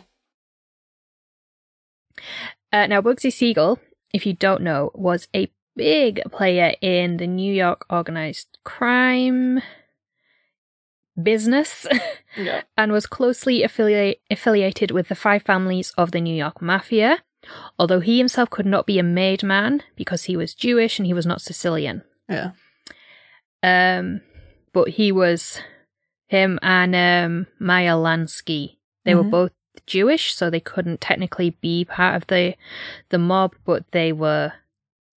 [2.72, 3.80] Uh, now, Bugsy Siegel,
[4.14, 9.62] if you don't know, was a big player in the New York organized crime
[11.22, 11.86] business
[12.38, 12.62] Yeah.
[12.78, 17.20] and was closely affiliate- affiliated with the five families of the New York Mafia,
[17.78, 21.14] although he himself could not be a made man because he was Jewish and he
[21.14, 22.02] was not Sicilian.
[22.28, 22.52] Yeah.
[23.62, 24.22] Um,
[24.74, 25.60] but he was
[26.28, 28.78] him and um, Meyer Lansky.
[29.06, 29.32] They were Mhm.
[29.32, 29.52] both
[29.86, 32.56] Jewish, so they couldn't technically be part of the
[33.10, 34.54] the mob, but they were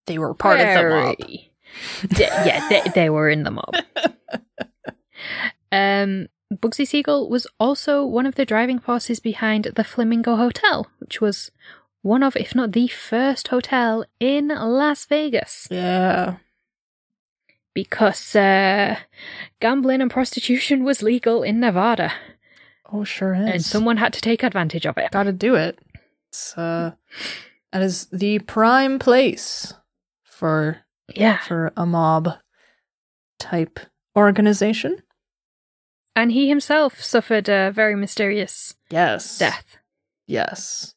[0.07, 1.17] They were part of the mob.
[1.19, 3.75] D- yeah, they, they were in the mob.
[5.73, 11.21] Um, Bugsy Siegel was also one of the driving forces behind the Flamingo Hotel, which
[11.21, 11.51] was
[12.03, 15.67] one of, if not the first hotel in Las Vegas.
[15.71, 16.37] Yeah.
[17.75, 18.97] because uh,
[19.61, 22.13] gambling and prostitution was legal in Nevada,
[22.93, 23.51] Oh, sure is.
[23.51, 25.11] and someone had to take advantage of it.
[25.11, 25.79] Got to do it.
[26.29, 26.93] It's uh,
[27.73, 29.75] that is the prime place
[30.39, 30.79] for
[31.15, 32.29] Yeah, for a mob
[33.39, 33.79] type
[34.17, 35.03] organization.
[36.15, 39.39] and he himself suffered a very mysterious Yes.
[39.39, 39.77] death.
[40.27, 40.95] Yes.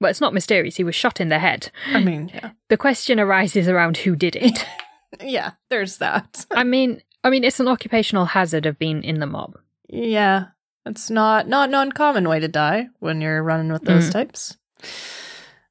[0.00, 0.76] Well, it's not mysterious.
[0.76, 1.70] He was shot in the head.
[1.86, 2.50] I mean, yeah.
[2.68, 4.64] The question arises around who did it.
[5.22, 6.46] Yeah, there's that.
[6.50, 9.58] I mean, I mean, it's an occupational hazard of being in the mob.
[9.88, 10.46] yeah.
[10.86, 14.12] It's not not an uncommon way to die when you're running with those Mm.
[14.12, 14.56] types.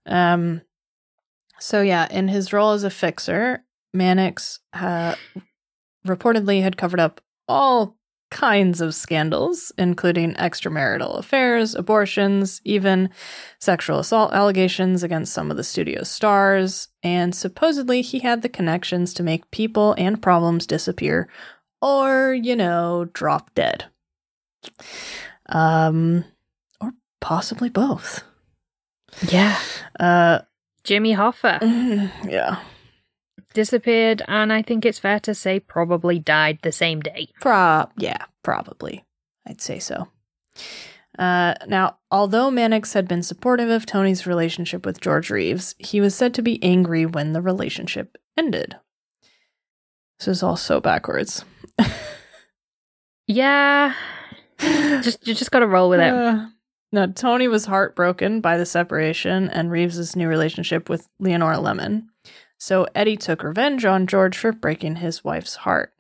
[0.06, 0.62] Um
[1.62, 5.16] so yeah, in his role as a fixer, Mannix uh,
[6.06, 7.96] reportedly had covered up all
[8.32, 13.10] kinds of scandals, including extramarital affairs, abortions, even
[13.60, 19.14] sexual assault allegations against some of the studio's stars, and supposedly he had the connections
[19.14, 21.30] to make people and problems disappear
[21.82, 23.86] or, you know, drop dead.
[25.48, 26.24] Um
[26.80, 28.24] or possibly both.
[29.28, 29.60] Yeah.
[30.00, 30.40] Uh
[30.84, 31.60] Jimmy Hoffa
[32.28, 32.60] yeah.
[33.54, 37.30] disappeared, and I think it's fair to say probably died the same day.
[37.40, 39.04] Pro yeah, probably.
[39.48, 40.08] I'd say so.
[41.20, 46.16] Uh, now, although Mannix had been supportive of Toni's relationship with George Reeves, he was
[46.16, 48.76] said to be angry when the relationship ended.
[50.20, 51.44] This is all so backwards.
[53.32, 53.94] Yeah.
[54.60, 56.14] Just you just gotta roll with it.
[56.14, 56.46] Uh,
[56.92, 62.08] now, Toni was heartbroken by the separation and Reeves's new relationship with Leonora Lemmon.
[62.58, 65.94] So Eddie took revenge on George for breaking his wife's heart.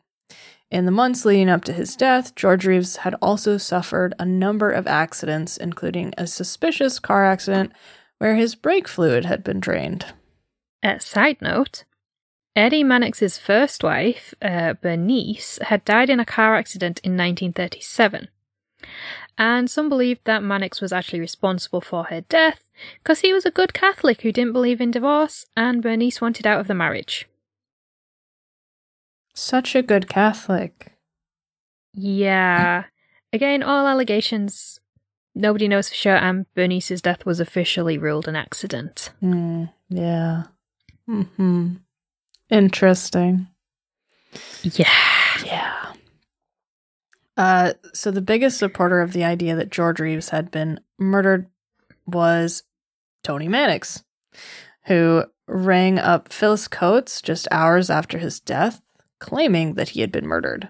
[0.69, 4.69] In the months leading up to his death, George Reeves had also suffered a number
[4.69, 7.71] of accidents, including a suspicious car accident
[8.19, 10.05] where his brake fluid had been drained.
[10.83, 11.85] Uh, side note
[12.55, 18.27] Eddie Mannix's first wife, uh, Bernice, had died in a car accident in 1937.
[19.41, 22.69] And some believed that Mannix was actually responsible for her death
[23.01, 26.59] because he was a good Catholic who didn't believe in divorce, and Bernice wanted out
[26.59, 27.27] of the marriage.
[29.33, 30.91] Such a good Catholic.
[31.91, 32.83] Yeah.
[33.33, 34.79] Again, all allegations.
[35.33, 39.09] Nobody knows for sure, and Bernice's death was officially ruled an accident.
[39.21, 39.65] Hmm.
[39.89, 40.43] yeah.
[41.07, 41.77] Hmm.
[42.51, 43.47] Interesting.
[44.61, 44.87] Yeah.
[45.43, 45.80] Yeah.
[47.41, 51.47] Uh, so the biggest supporter of the idea that George Reeves had been murdered
[52.05, 52.61] was
[53.23, 54.03] Toni Mannix,
[54.85, 58.79] who rang up Phyllis Coates just hours after his death,
[59.19, 60.69] claiming that he had been murdered.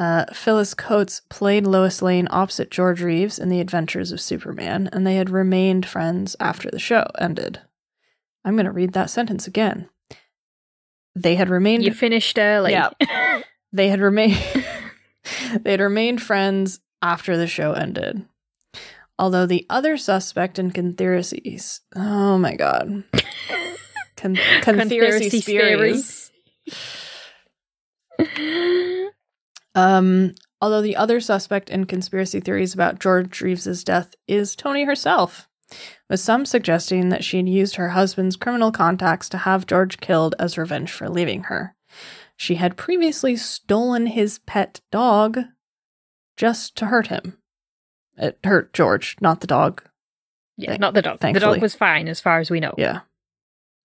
[0.00, 5.06] Uh, Phyllis Coates played Lois Lane opposite George Reeves in The Adventures of Superman, and
[5.06, 7.60] they had remained friends after the show ended.
[8.44, 9.88] I'm going to read that sentence again.
[11.14, 12.72] They had remained You finished early.
[12.72, 12.90] Yeah.
[13.72, 14.42] they had remained
[15.60, 18.24] they had remained friends after the show ended.
[19.18, 23.04] Although the other suspect in conspiracies, oh my god,
[24.16, 26.30] Con- conspiracy Conspiracy theories.
[29.74, 35.48] Um, Although the other suspect in conspiracy theories about George Reeves's death is Toni herself,
[36.08, 40.36] with some suggesting that she had used her husband's criminal contacts to have George killed
[40.38, 41.74] as revenge for leaving her.
[42.42, 45.38] She had previously stolen his pet dog
[46.36, 47.38] just to hurt him.
[48.16, 49.84] It hurt George, not the dog.
[50.56, 51.20] Yeah, not the dog.
[51.20, 52.74] The dog was fine as far as we know.
[52.76, 53.02] Yeah.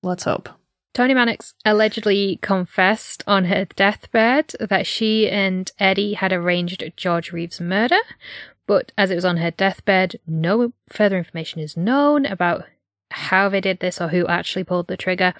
[0.01, 0.49] Let's hope.
[0.95, 7.61] Toni Mannix allegedly confessed on her deathbed that she and Eddie had arranged George Reeves'
[7.61, 7.99] murder,
[8.65, 12.65] but as it was on her deathbed, no further information is known about
[13.11, 15.35] how they did this or who actually pulled the trigger,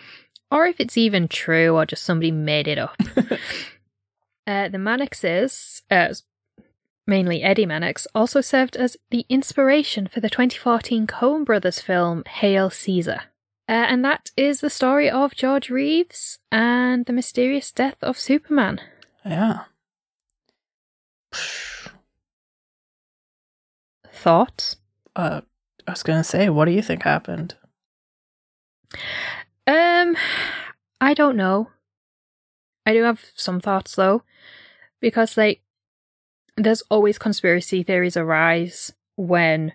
[0.51, 2.95] or if it's even true or just somebody made it up.
[4.47, 6.13] uh, the Mannixes, uh,
[7.05, 12.69] mainly Eddie Mannix, also served as the inspiration for the 2014 Coen Brothers film Hail
[12.69, 13.21] Caesar.
[13.69, 18.79] Uh, and that is the story of George Reeves and the mysterious death of Superman.
[19.25, 19.63] Yeah.
[24.09, 24.77] Thoughts?
[25.15, 25.41] Uh,
[25.85, 27.55] I was going to say, what do you think happened?
[29.67, 30.15] Um,
[31.01, 31.69] I don't know.
[32.85, 34.23] I do have some thoughts though,
[35.01, 35.61] because like,
[36.55, 39.73] there's always conspiracy theories arise when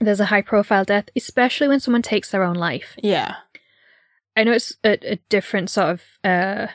[0.00, 2.96] there's a high profile death, especially when someone takes their own life.
[3.02, 3.36] Yeah.
[4.36, 6.66] I know it's a, a different sort of uh,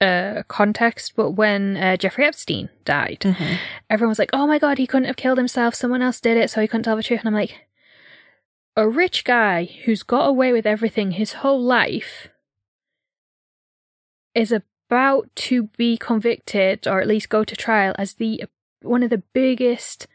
[0.00, 3.54] uh, context, but when uh, Jeffrey Epstein died, Mm-hmm.
[3.90, 5.74] everyone was like, "Oh my god, he couldn't have killed himself.
[5.74, 7.66] Someone else did it, so he couldn't tell the truth." And I'm like,
[8.80, 12.28] a rich guy who's got away with everything his whole life
[14.34, 18.44] is about to be convicted, or at least go to trial, as the
[18.80, 20.06] one of the biggest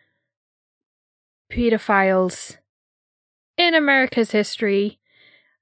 [1.51, 2.57] pedophiles
[3.55, 4.97] in America's history.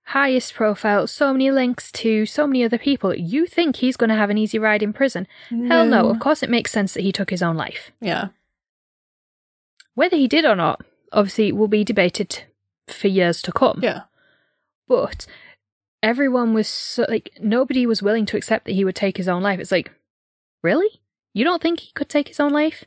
[0.08, 3.14] Highest profile, so many links to so many other people.
[3.14, 5.28] You think he's going to have an easy ride in prison?
[5.49, 6.10] Hell no.
[6.10, 7.91] Of course, it makes sense that he took his own life.
[8.01, 8.28] Yeah.
[9.93, 10.82] Whether he did or not,
[11.12, 12.43] obviously, will be debated
[12.88, 13.80] for years to come.
[13.82, 14.02] Yeah.
[14.88, 15.26] But
[16.02, 19.42] everyone was so, like, nobody was willing to accept that he would take his own
[19.42, 19.60] life.
[19.60, 19.92] It's like,
[20.62, 21.02] really?
[21.34, 22.84] You don't think he could take his own life?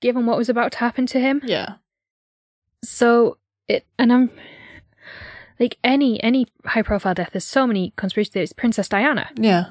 [0.00, 1.40] Given what was about to happen to him?
[1.44, 1.74] Yeah.
[2.84, 4.30] So it, and I'm
[5.60, 7.30] like any any high profile death.
[7.32, 8.52] There's so many conspiracy theories.
[8.52, 9.66] Princess Diana, Yeah.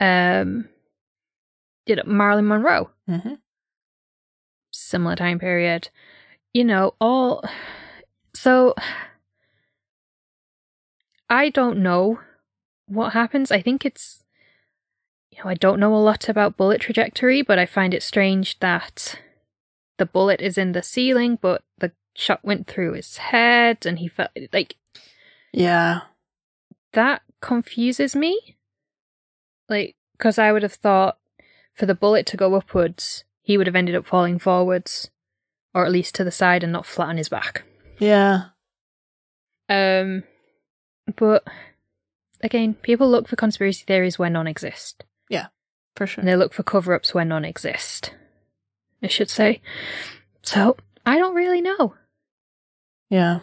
[0.00, 0.68] um,
[1.86, 3.34] you know, Marilyn Monroe, Mm-hmm.
[4.70, 5.90] similar time period.
[6.52, 7.44] You know, all.
[8.34, 8.74] So
[11.28, 12.20] I don't know
[12.86, 13.50] what happens.
[13.50, 14.24] I think it's.
[15.30, 18.58] You know, I don't know a lot about bullet trajectory, but I find it strange
[18.58, 19.18] that
[19.96, 24.08] the bullet is in the ceiling, but the shot went through his head and he
[24.08, 24.76] felt like
[25.50, 26.00] Yeah.
[26.92, 28.58] that confuses me.
[29.70, 31.16] Like, because I would have thought
[31.74, 35.10] for the bullet to go upwards, he would have ended up falling forwards,
[35.74, 37.62] or at least to the side and not flat on his back.
[37.98, 38.44] Yeah.
[39.68, 40.24] Um,
[41.16, 41.44] but
[42.42, 45.46] again, people look for conspiracy theories where none exist, Yeah,
[45.96, 46.20] For sure.
[46.22, 48.12] and they look for cover ups where none exist.
[49.02, 49.60] I should say.
[50.42, 51.94] So I don't really know.
[53.10, 53.40] Yeah.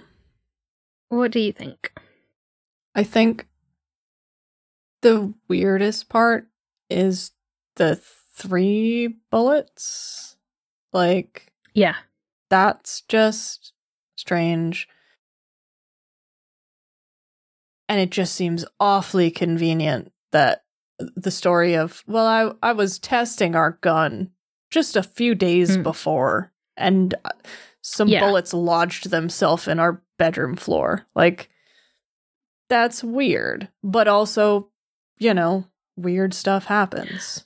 [1.09, 1.91] What do you think?
[2.95, 3.47] I think
[5.01, 6.47] the weirdest part
[6.89, 7.31] is
[7.75, 10.35] the three bullets.
[10.93, 11.95] Like, Yeah.
[12.49, 13.73] That's just
[14.15, 14.87] strange.
[17.87, 20.63] And it just seems awfully convenient that
[20.99, 22.27] the story of, well,
[22.61, 24.31] I, I was testing our gun
[24.69, 25.81] just a few days Hmm.
[25.81, 27.29] before, and uh,
[27.81, 28.19] some Yeah.
[28.19, 31.07] bullets lodged themselves in our bedroom floor.
[31.15, 31.49] Like,
[32.69, 33.69] that's weird.
[33.83, 34.69] But also,
[35.17, 37.45] you know, weird stuff happens.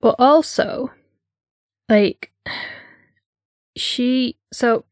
[0.00, 0.92] But also,
[1.88, 2.30] like,
[3.80, 4.36] she.
[4.52, 4.84] So,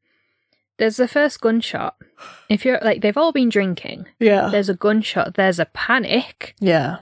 [0.78, 1.96] there's the first gunshot.
[2.48, 4.06] If you're like, they've all been drinking.
[4.20, 4.48] Yeah.
[4.50, 5.34] There's a gunshot.
[5.34, 6.54] There's a panic.
[6.60, 6.98] Yeah.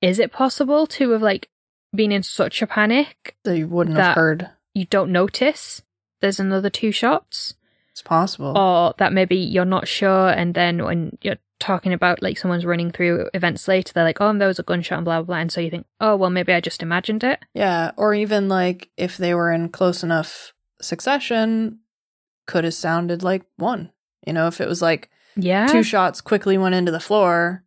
[0.00, 1.48] Is it possible to have, like,
[1.94, 4.50] been in such a panic So you wouldn't have heard.
[4.74, 5.82] you don't notice
[6.20, 7.54] there's another two shots?
[7.98, 8.56] It's possible.
[8.56, 12.92] Or that maybe you're not sure, and then when you're talking about, like, someone's running
[12.92, 15.36] through events later, they're like, oh, there was a gunshot and blah, blah, blah.
[15.38, 17.40] And so you think, oh, well, maybe I just imagined it.
[17.54, 21.80] Yeah, or even like if they were in close enough succession,
[22.46, 23.90] could have sounded like one.
[24.24, 25.66] You know, if it was like Yeah.
[25.66, 27.64] two shots quickly went into the floor.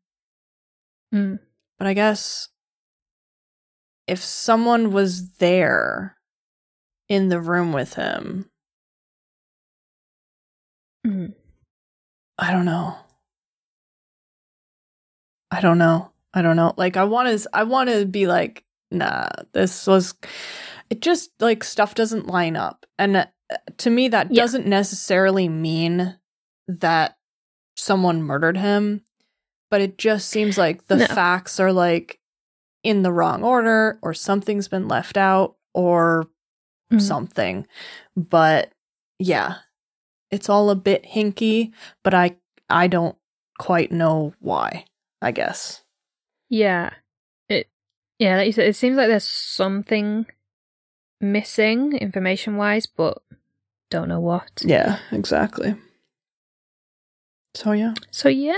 [1.13, 1.39] Mm.
[1.77, 2.47] But I guess
[4.07, 6.15] if someone was there
[7.09, 8.49] in the room with him,
[12.41, 12.95] I don't know.
[15.51, 16.11] I don't know.
[16.33, 16.73] I don't know.
[16.77, 20.13] Like I want to I want to be like nah, this was
[20.89, 22.85] it just like stuff doesn't line up.
[22.97, 23.25] And uh,
[23.77, 24.41] to me that Yeah.
[24.41, 26.17] doesn't necessarily mean
[26.67, 27.17] that
[27.77, 29.03] someone murdered him,
[29.69, 31.05] but it just seems like the No.
[31.05, 32.19] facts are like
[32.83, 36.27] in the wrong order or something's been left out or
[36.91, 37.01] Mhm.
[37.01, 37.67] something.
[38.15, 38.71] But
[39.19, 39.57] yeah,
[40.32, 41.71] it's all a bit hinky,
[42.03, 42.38] but I
[42.69, 43.15] I don't
[43.59, 44.86] quite know why,
[45.21, 45.84] I guess.
[46.49, 46.91] Yeah.
[47.49, 47.67] It
[48.17, 50.25] yeah, like you said, it seems like there's something
[51.19, 53.21] missing information wise, but
[53.89, 54.61] don't know what.
[54.63, 55.75] Yeah, exactly.
[57.53, 57.93] So yeah.
[58.09, 58.57] So yeah.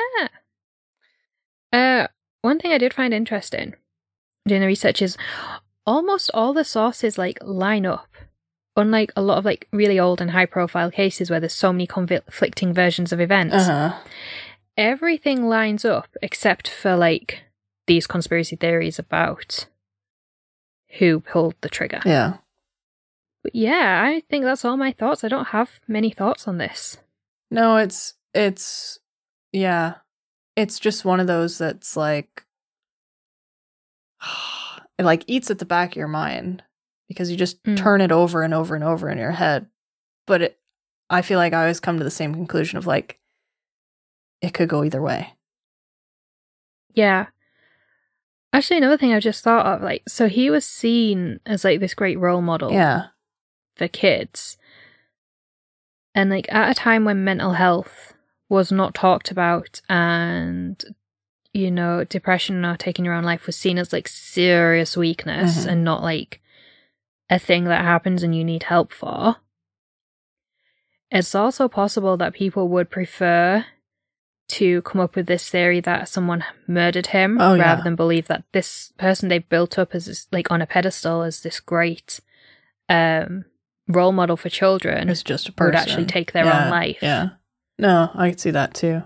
[1.72, 2.08] Uh
[2.42, 3.74] one thing I did find interesting
[4.48, 5.18] doing the research is
[5.86, 8.08] almost all the sources like line up.
[8.76, 11.86] Unlike a lot of like really old and high profile cases where there's so many
[11.86, 13.56] conflicting versions of events.
[13.56, 14.00] Uh-huh.
[14.76, 17.44] everything lines up except for like
[17.86, 19.68] these conspiracy theories about
[20.98, 22.00] who pulled the trigger.
[22.06, 22.38] Yeah.
[23.44, 25.24] But yeah, I think that's all my thoughts.
[25.24, 26.98] I don't have many thoughts on this.
[27.52, 29.00] No, it's it's
[29.52, 29.96] yeah.
[30.56, 32.46] It's just one of those that's like
[34.98, 36.64] it like eats at the back of your mind
[37.08, 37.78] because you just Mm.
[37.78, 39.68] turn it over and over and over in your head.
[40.26, 40.60] But it
[41.10, 43.20] I feel like I always come to the same conclusion of like
[44.42, 45.34] it could go either way.
[46.94, 47.28] Yeah.
[48.52, 51.94] Actually, another thing I just thought of, like, so he was seen as like this
[51.96, 53.08] great role model Yeah.
[53.76, 54.58] for kids.
[56.16, 58.14] And like at a time when mental health
[58.50, 60.84] was not talked about and
[61.56, 65.72] you know, depression or taking your own life was seen as like serious weakness Mhm.
[65.72, 66.42] and not like
[67.30, 69.38] a thing that happens and you need help for.
[71.12, 73.66] It's also possible that people would prefer
[74.50, 77.84] to come up with this theory that someone murdered him Oh, rather yeah.
[77.84, 81.42] than believe that this person they built up as this, like on a pedestal as
[81.42, 82.20] this great
[82.90, 83.46] um
[83.88, 85.68] role model for children It's just a person.
[85.68, 87.00] would actually take their Yeah, own life.
[87.02, 87.30] Yeah.
[87.80, 89.04] No, I could see that too.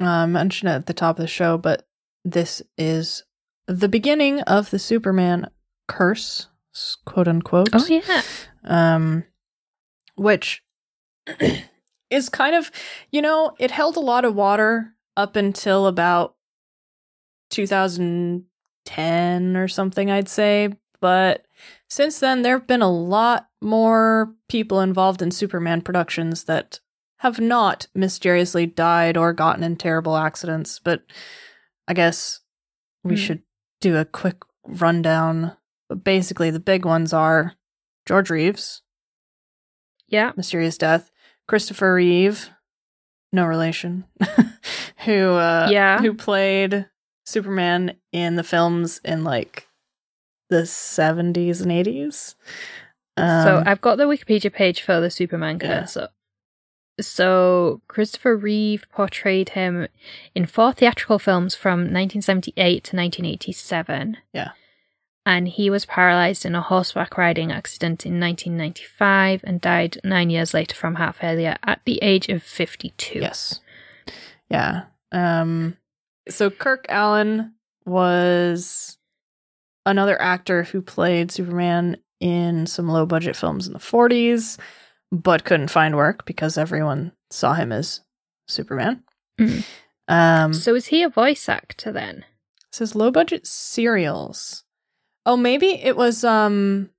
[0.00, 1.86] Uh, I mentioned it at the top of the show, but
[2.24, 3.24] this is
[3.66, 5.50] the beginning of the Superman
[5.88, 6.46] curse,
[7.04, 7.68] quote unquote.
[7.72, 8.22] Oh yeah.
[8.64, 9.24] Um,
[10.16, 10.62] which
[12.10, 12.70] is kind of,
[13.10, 16.34] you know, it held a lot of water up until about
[17.50, 20.70] 2010 or something, I'd say.
[21.00, 21.46] But
[21.88, 26.80] since then, there have been a lot more people involved in Superman productions that
[27.18, 30.78] have not mysteriously died or gotten in terrible accidents.
[30.78, 31.02] But
[31.88, 32.40] I guess
[33.02, 33.22] we Hmm.
[33.22, 33.42] should
[33.80, 35.56] do a quick rundown.
[35.90, 37.54] But basically, the big ones are
[38.06, 38.80] George Reeves,
[40.06, 40.30] Yeah.
[40.36, 41.10] mysterious death.
[41.48, 42.48] Christopher Reeve,
[43.32, 44.04] no relation,
[45.04, 46.00] who uh, Yeah.
[46.00, 46.86] who played
[47.26, 49.66] Superman in the films in like
[50.48, 52.36] the seventies and eighties.
[53.18, 55.86] so I've got the Wikipedia page for the Superman Um, Yeah.
[55.96, 56.14] up.
[57.00, 59.88] So Christopher Reeve portrayed him
[60.36, 64.18] in four theatrical films from 1978 to 1987.
[64.32, 64.50] Yeah.
[65.26, 70.54] And he was paralyzed in a horseback riding accident in 1995 and died nine years
[70.54, 73.18] later from heart failure at the age of 52.
[73.20, 73.60] yes,
[74.48, 74.82] yeah.
[75.12, 75.76] Um,
[76.28, 77.52] so Kirk Alyn
[77.84, 78.96] was
[79.84, 84.56] another actor who played Superman in some low budget films in the forties,
[85.12, 88.00] but couldn't find work because everyone saw him as
[88.48, 89.02] Superman.
[89.38, 89.64] Mhm.
[90.08, 92.24] Um, So is he a voice actor then?
[92.72, 94.64] Says low budget serials.
[95.26, 96.90] Oh, maybe it was um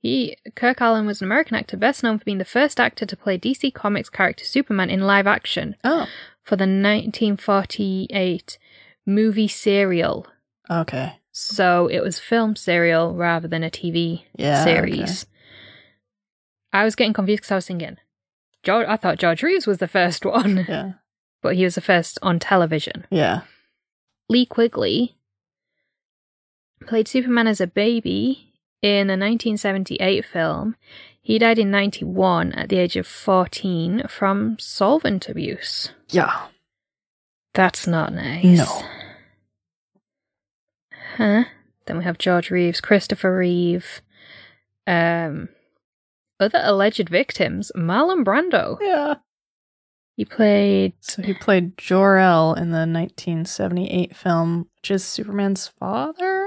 [0.00, 3.16] He Kirk Alyn was an American actor best known for being the first actor to
[3.16, 6.06] play DC Comics character Superman in live action oh
[6.42, 8.58] for the 1948
[9.06, 10.26] movie serial.
[10.70, 15.26] okay So it was film serial rather than a TV yeah series.
[16.72, 17.96] I was getting confused because I was thinking,
[18.62, 20.92] George, I thought George Reeves was the first one, yeah
[21.42, 23.06] but he was the first on television.
[23.10, 23.42] yeah
[24.28, 25.16] Lee Quigley
[26.86, 28.52] played Superman as a baby
[28.82, 30.76] in the 1978 film.
[31.20, 35.90] He died in 91 at the age of 14 from solvent abuse.
[36.08, 36.46] yeah
[37.54, 38.44] That's not nice.
[38.44, 38.82] No.
[41.16, 41.44] Huh?
[41.86, 44.00] Then we have George Reeves, Christopher Reeve,
[44.86, 45.48] um,
[46.38, 48.78] other alleged victims, Marlon Brando.
[48.80, 49.14] yeah.
[50.16, 50.94] He played.
[50.98, 56.37] So he played Jor El in the 1978 film, which is Superman's father.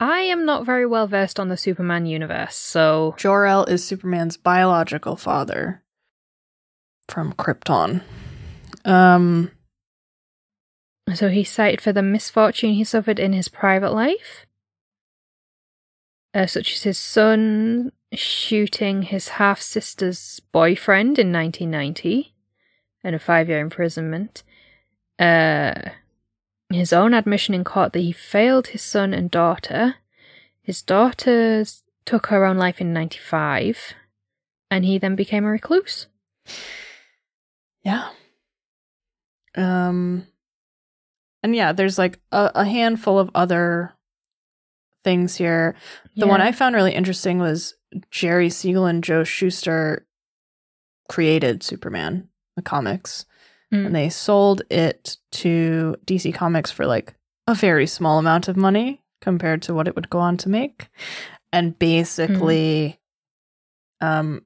[0.00, 4.36] I am not very well versed on the Superman universe, so Jor El is Superman's
[4.36, 5.82] biological father
[7.08, 8.02] from Krypton.
[8.84, 9.50] Um,
[11.14, 14.46] So he's cited for the misfortune he suffered in his private life,
[16.34, 22.34] uh, such as his son shooting his half sister's boyfriend in 1990
[23.04, 24.42] and a five year imprisonment.
[25.18, 25.72] Uh,
[26.74, 29.96] his own admission in court that he failed his son and daughter.
[30.62, 31.64] His daughter
[32.04, 33.94] took her own life in 95,
[34.70, 36.06] and he then became a recluse.
[37.82, 38.10] Yeah.
[39.56, 40.26] Um,
[41.42, 43.92] and yeah, there's like a, a handful of other
[45.04, 45.74] things here.
[46.16, 47.74] The one I found really interesting was
[48.10, 50.06] Jerry Siegel and Joe Shuster
[51.08, 53.26] created Superman, the comics,
[53.72, 53.86] Mm.
[53.86, 57.14] and they sold it to DC Comics for like
[57.46, 60.88] a very small amount of money compared to what it would go on to make.
[61.52, 63.00] And basically,
[64.00, 64.44] um,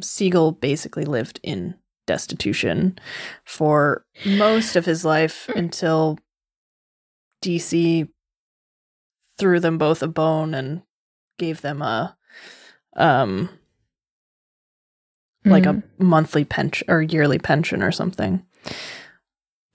[0.00, 1.74] Siegel basically lived in
[2.06, 2.98] destitution
[3.44, 6.18] for most of his life until
[7.42, 8.08] DC
[9.38, 10.82] threw them both a bone and
[11.38, 12.16] gave them a
[12.96, 13.48] um
[15.46, 15.82] like Mm.
[16.00, 18.44] a monthly pension or yearly pension or something.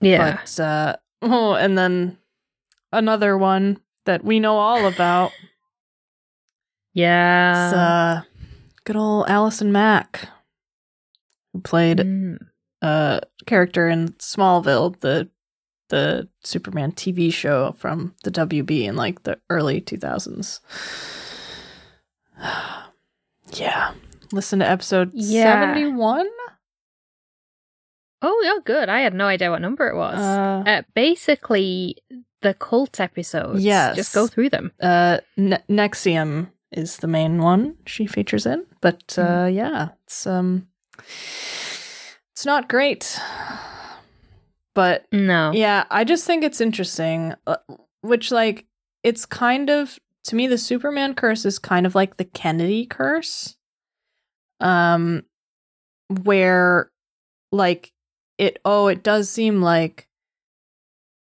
[0.00, 0.38] yeah.
[0.44, 2.18] But uh oh, and then
[2.92, 5.32] another one that we know all about.
[6.92, 7.66] yeah.
[7.66, 8.22] It's uh
[8.84, 10.28] good old Allison Mack
[11.52, 12.38] who played Mm.
[12.82, 15.28] a character in Smallville, the
[15.88, 20.60] the Superman TV show from the WB in like the early 2000s.
[23.52, 23.92] yeah.
[24.32, 25.60] Listen to episode Yeah.
[25.62, 26.26] 71?
[28.24, 28.88] Oh, yeah, good.
[28.88, 30.18] I had no idea what number it was.
[30.18, 31.96] Uh, Uh, basically,
[32.42, 33.64] the cult episodes.
[33.64, 33.96] Yes.
[33.96, 34.72] Just go through them.
[34.80, 40.66] uh ne- NXIVM is the main one she features in, but uh yeah, it's um
[42.32, 43.20] it's not great.
[44.74, 45.52] But No.
[45.52, 47.56] Yeah, I just think it's interesting, uh,
[48.00, 48.66] which like
[49.04, 53.56] it's kind of to me the Superman curse is kind of like the Kennedy curse.
[54.62, 55.24] Um
[56.08, 56.90] where
[57.50, 57.92] like
[58.38, 60.08] it oh it does seem like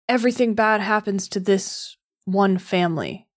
[0.09, 3.27] everything bad happens to this one family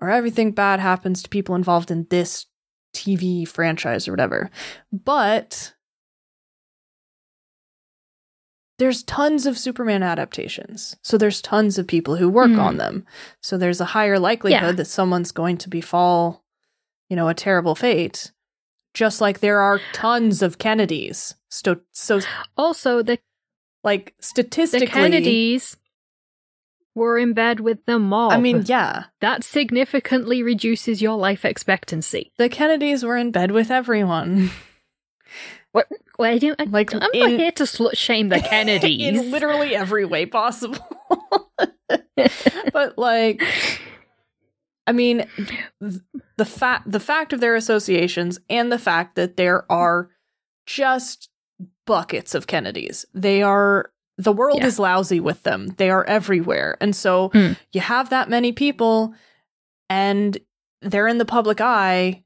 [0.00, 2.46] or everything bad happens to people involved in this
[2.94, 4.50] TV franchise or whatever.
[4.92, 5.74] But
[8.78, 10.94] there's tons of Superman adaptations.
[11.02, 12.60] So there's tons of people who work Mhm.
[12.62, 13.04] on them.
[13.42, 14.72] So there's a higher likelihood Yeah.
[14.72, 16.44] that someone's going to befall,
[17.08, 18.30] you know, a terrible fate.
[18.98, 21.36] Just like there are tons of Kennedys.
[21.50, 22.18] So, so
[22.56, 23.20] Also, the,
[23.84, 25.76] like statistically, the Kennedys
[26.96, 28.32] were in bed with the mob.
[28.32, 32.32] I mean, yeah, that significantly reduces your life expectancy.
[32.38, 34.50] the Kennedys were in bed with everyone.
[35.70, 35.86] What?
[36.18, 39.00] Well, I don't, I, Like, I'm not here to slut shame the Kennedys.
[39.00, 40.84] in literally every way possible.
[42.72, 43.44] but like
[44.88, 45.26] I mean
[46.36, 50.10] the fact the fact of their associations and the fact that there are
[50.66, 51.28] just
[51.86, 53.04] buckets of Kennedys.
[53.14, 54.66] They are the world Yeah.
[54.66, 55.68] is lousy with them.
[55.76, 56.76] They are everywhere.
[56.80, 57.52] And so Hmm.
[57.72, 59.14] you have that many people
[59.90, 60.38] and
[60.82, 62.24] they're in the public eye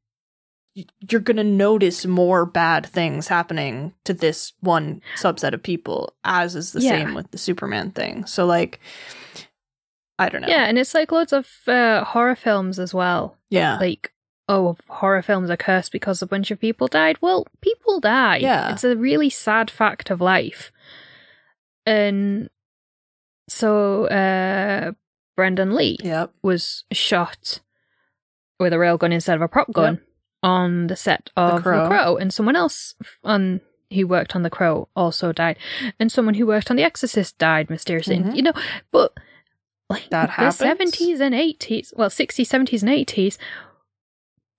[1.11, 6.57] you're going to notice more bad things happening to this one subset of people as
[6.57, 6.93] is the Yeah.
[6.93, 8.81] same with the superman thing so like
[10.23, 13.37] i don't know yeah, and it's like loads of uh, horror films as well.
[13.51, 14.13] yeah Like,
[14.49, 17.17] oh, horror films are cursed because a bunch of people died.
[17.23, 18.39] Well, people die.
[18.39, 18.73] Yeah.
[18.73, 20.71] It's a really sad fact of life.
[21.87, 22.51] And
[23.49, 24.93] so, uh,
[25.37, 27.61] Brandon Lee yep was shot
[28.61, 30.01] with a real gun instead of a prop gun
[30.43, 31.89] on the set of The Crow.
[31.89, 32.17] Crow.
[32.17, 32.95] and someone else
[33.25, 33.61] on
[33.93, 35.57] who worked on The Crow also died,
[35.99, 38.19] and someone who worked on The Exorcist died mysteriously.
[38.19, 38.37] Mhm.
[38.37, 38.53] You know,
[38.91, 39.13] but
[39.93, 43.39] like That the seventies and eighties, well, sixties, seventies, and eighties,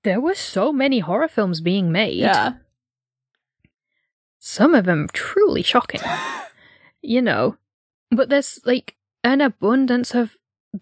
[0.04, 2.18] there were so many horror films being made.
[2.18, 2.54] yeah
[4.40, 6.02] some of them truly shocking.
[7.02, 7.56] you know,
[8.12, 10.36] but there's like an abundance of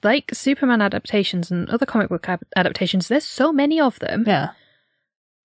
[0.04, 3.08] like Superman adaptations and other comic book adaptations.
[3.08, 4.24] There's so many of them.
[4.26, 4.50] yeah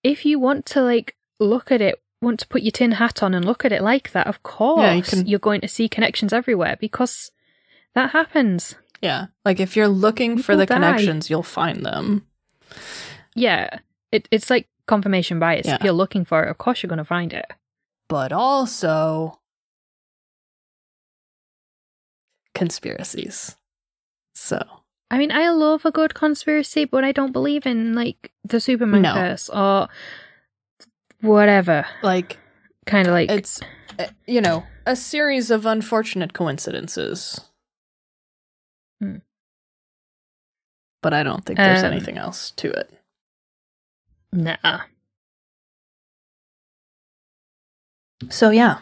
[0.03, 3.35] If you want to like look at it, want to put your tin hat on
[3.35, 5.87] and look at it like that, of course Yeah, you can- you're going to see
[5.87, 7.29] connections everywhere because
[7.93, 8.75] that happens.
[9.01, 10.75] Yeah like if you're looking for the die.
[10.75, 12.25] connections you'll find them
[13.35, 13.79] Yeah,
[14.11, 15.67] it, it's like confirmation bias.
[15.67, 15.75] Yeah.
[15.75, 17.45] If you're looking for it, of course you're going to find it.
[18.09, 19.39] but also
[22.53, 23.55] conspiracies
[24.33, 24.59] so
[25.09, 29.03] I mean, I love a good conspiracy, but I don't believe in like the Superman
[29.03, 29.13] No.
[29.13, 29.87] curse or
[31.21, 31.85] whatever.
[32.03, 32.37] like
[32.85, 33.61] kind of like it's
[33.99, 37.39] uh, you know a series of unfortunate coincidences.
[38.99, 39.17] Hmm.
[41.01, 42.91] But I don't think there's Um, anything else to it.
[44.33, 44.81] nah.
[48.29, 48.79] So yeah.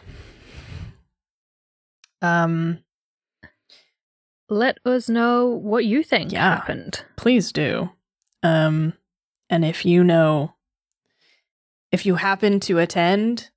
[2.21, 2.79] Um
[4.49, 6.55] Let us know what you think Yeah.
[6.55, 7.03] happened.
[7.17, 7.91] please do.
[8.43, 8.93] Um
[9.49, 10.53] and if you know
[11.91, 13.51] if you happen to attend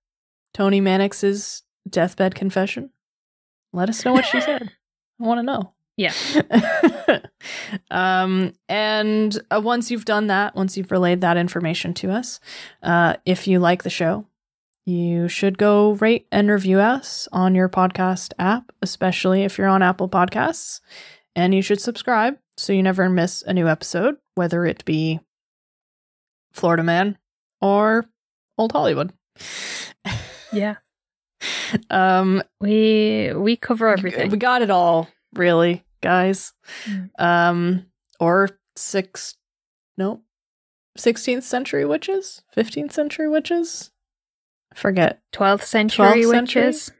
[0.54, 2.90] Toni Mannix's deathbed confession,
[3.72, 4.62] let us know what she said.
[5.20, 5.74] I want to know.
[5.98, 6.14] Yeah.
[7.90, 12.38] um, and uh, once you've done that, once you've relayed that information to us,
[12.82, 14.24] uh, if you like the show,
[14.86, 19.82] you should go rate and review us on your podcast app, especially if you're on
[19.82, 20.80] Apple Podcasts.
[21.36, 25.20] And you should subscribe so you never miss a new episode, whether it be
[26.52, 27.18] Florida Man
[27.60, 28.06] or
[28.56, 29.12] Old Hollywood.
[30.52, 30.76] Yeah.
[31.90, 34.30] um, We we cover everything.
[34.30, 36.52] we got it all, really, guys.
[36.86, 37.10] Mm.
[37.18, 37.86] Um,
[38.20, 39.36] or six,
[39.96, 40.22] no,
[40.98, 43.90] 16th century witches, 15th century witches.
[44.72, 45.20] I forget.
[45.32, 46.62] 12th century 12th century?
[46.64, 46.92] witches.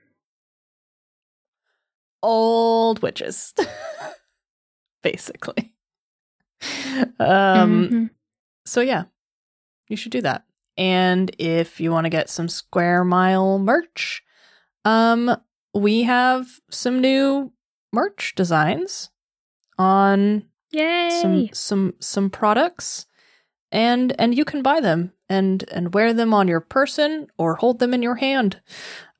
[2.23, 3.55] Old witches,
[5.03, 5.73] basically.
[7.21, 8.11] Um, Mhm.
[8.67, 9.05] so yeah,
[9.89, 10.45] you should do that.
[10.77, 14.23] And if you want to get some Square Mile merch,
[14.85, 15.37] um,
[15.75, 17.53] we have some new
[17.93, 19.11] merch designs
[19.79, 21.09] on Yay.
[21.23, 23.07] some some some products
[23.73, 27.79] and and you can buy them and and wear them on your person or hold
[27.79, 28.61] them in your hand.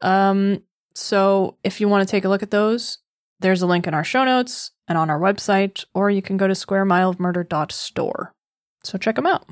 [0.01, 0.63] Um
[0.95, 2.99] so if you want to take a look at those
[3.41, 6.49] there's a link in our show notes and on our website or you can go
[6.49, 8.35] to squaremileofmurder.store
[8.83, 9.47] so check them out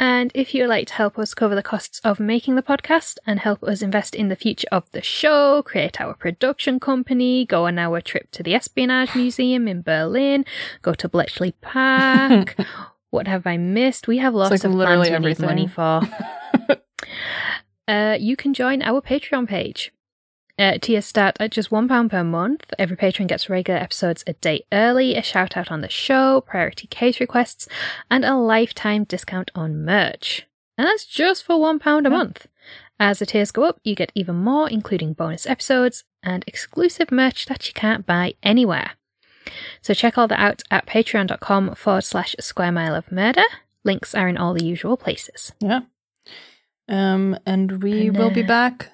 [0.00, 3.18] And if you would like to help us cover the costs of making the podcast
[3.26, 7.66] and help us invest in the future of the show, create our production company, go
[7.66, 10.44] on our trip to the Espionage Museum in Berlin,
[10.82, 12.54] go to Bletchley Park,
[13.10, 14.06] what have I missed?
[14.06, 16.02] We have lots like of literally plans we need money for.
[17.88, 19.92] Uh, you can join our Patreon page.
[20.58, 22.64] Uh, tiers start at just £1 per month.
[22.78, 26.88] Every patron gets regular episodes a day early, a shout out on the show, priority
[26.88, 27.68] case requests,
[28.10, 30.46] and a lifetime discount on merch.
[30.76, 32.46] And that's just for £1 a month.
[32.98, 37.46] As the tiers go up, you get even more, including bonus episodes and exclusive merch
[37.46, 38.92] that you can't buy anywhere.
[39.80, 43.44] So check all that out at patreon.com forward slash square mile of murder.
[43.84, 45.52] Links are in all the usual places.
[45.60, 45.80] yeah
[46.88, 48.90] um and we And, will be uh, back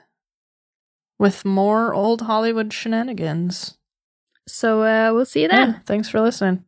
[1.19, 3.77] with more old hollywood shenanigans
[4.47, 5.73] So uh, we'll see you then.
[5.75, 6.65] yeah thanks for listening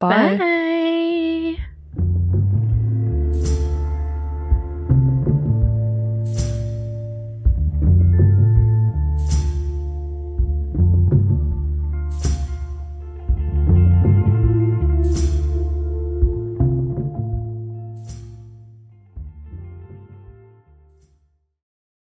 [0.00, 0.36] bye.
[0.38, 0.68] Bye.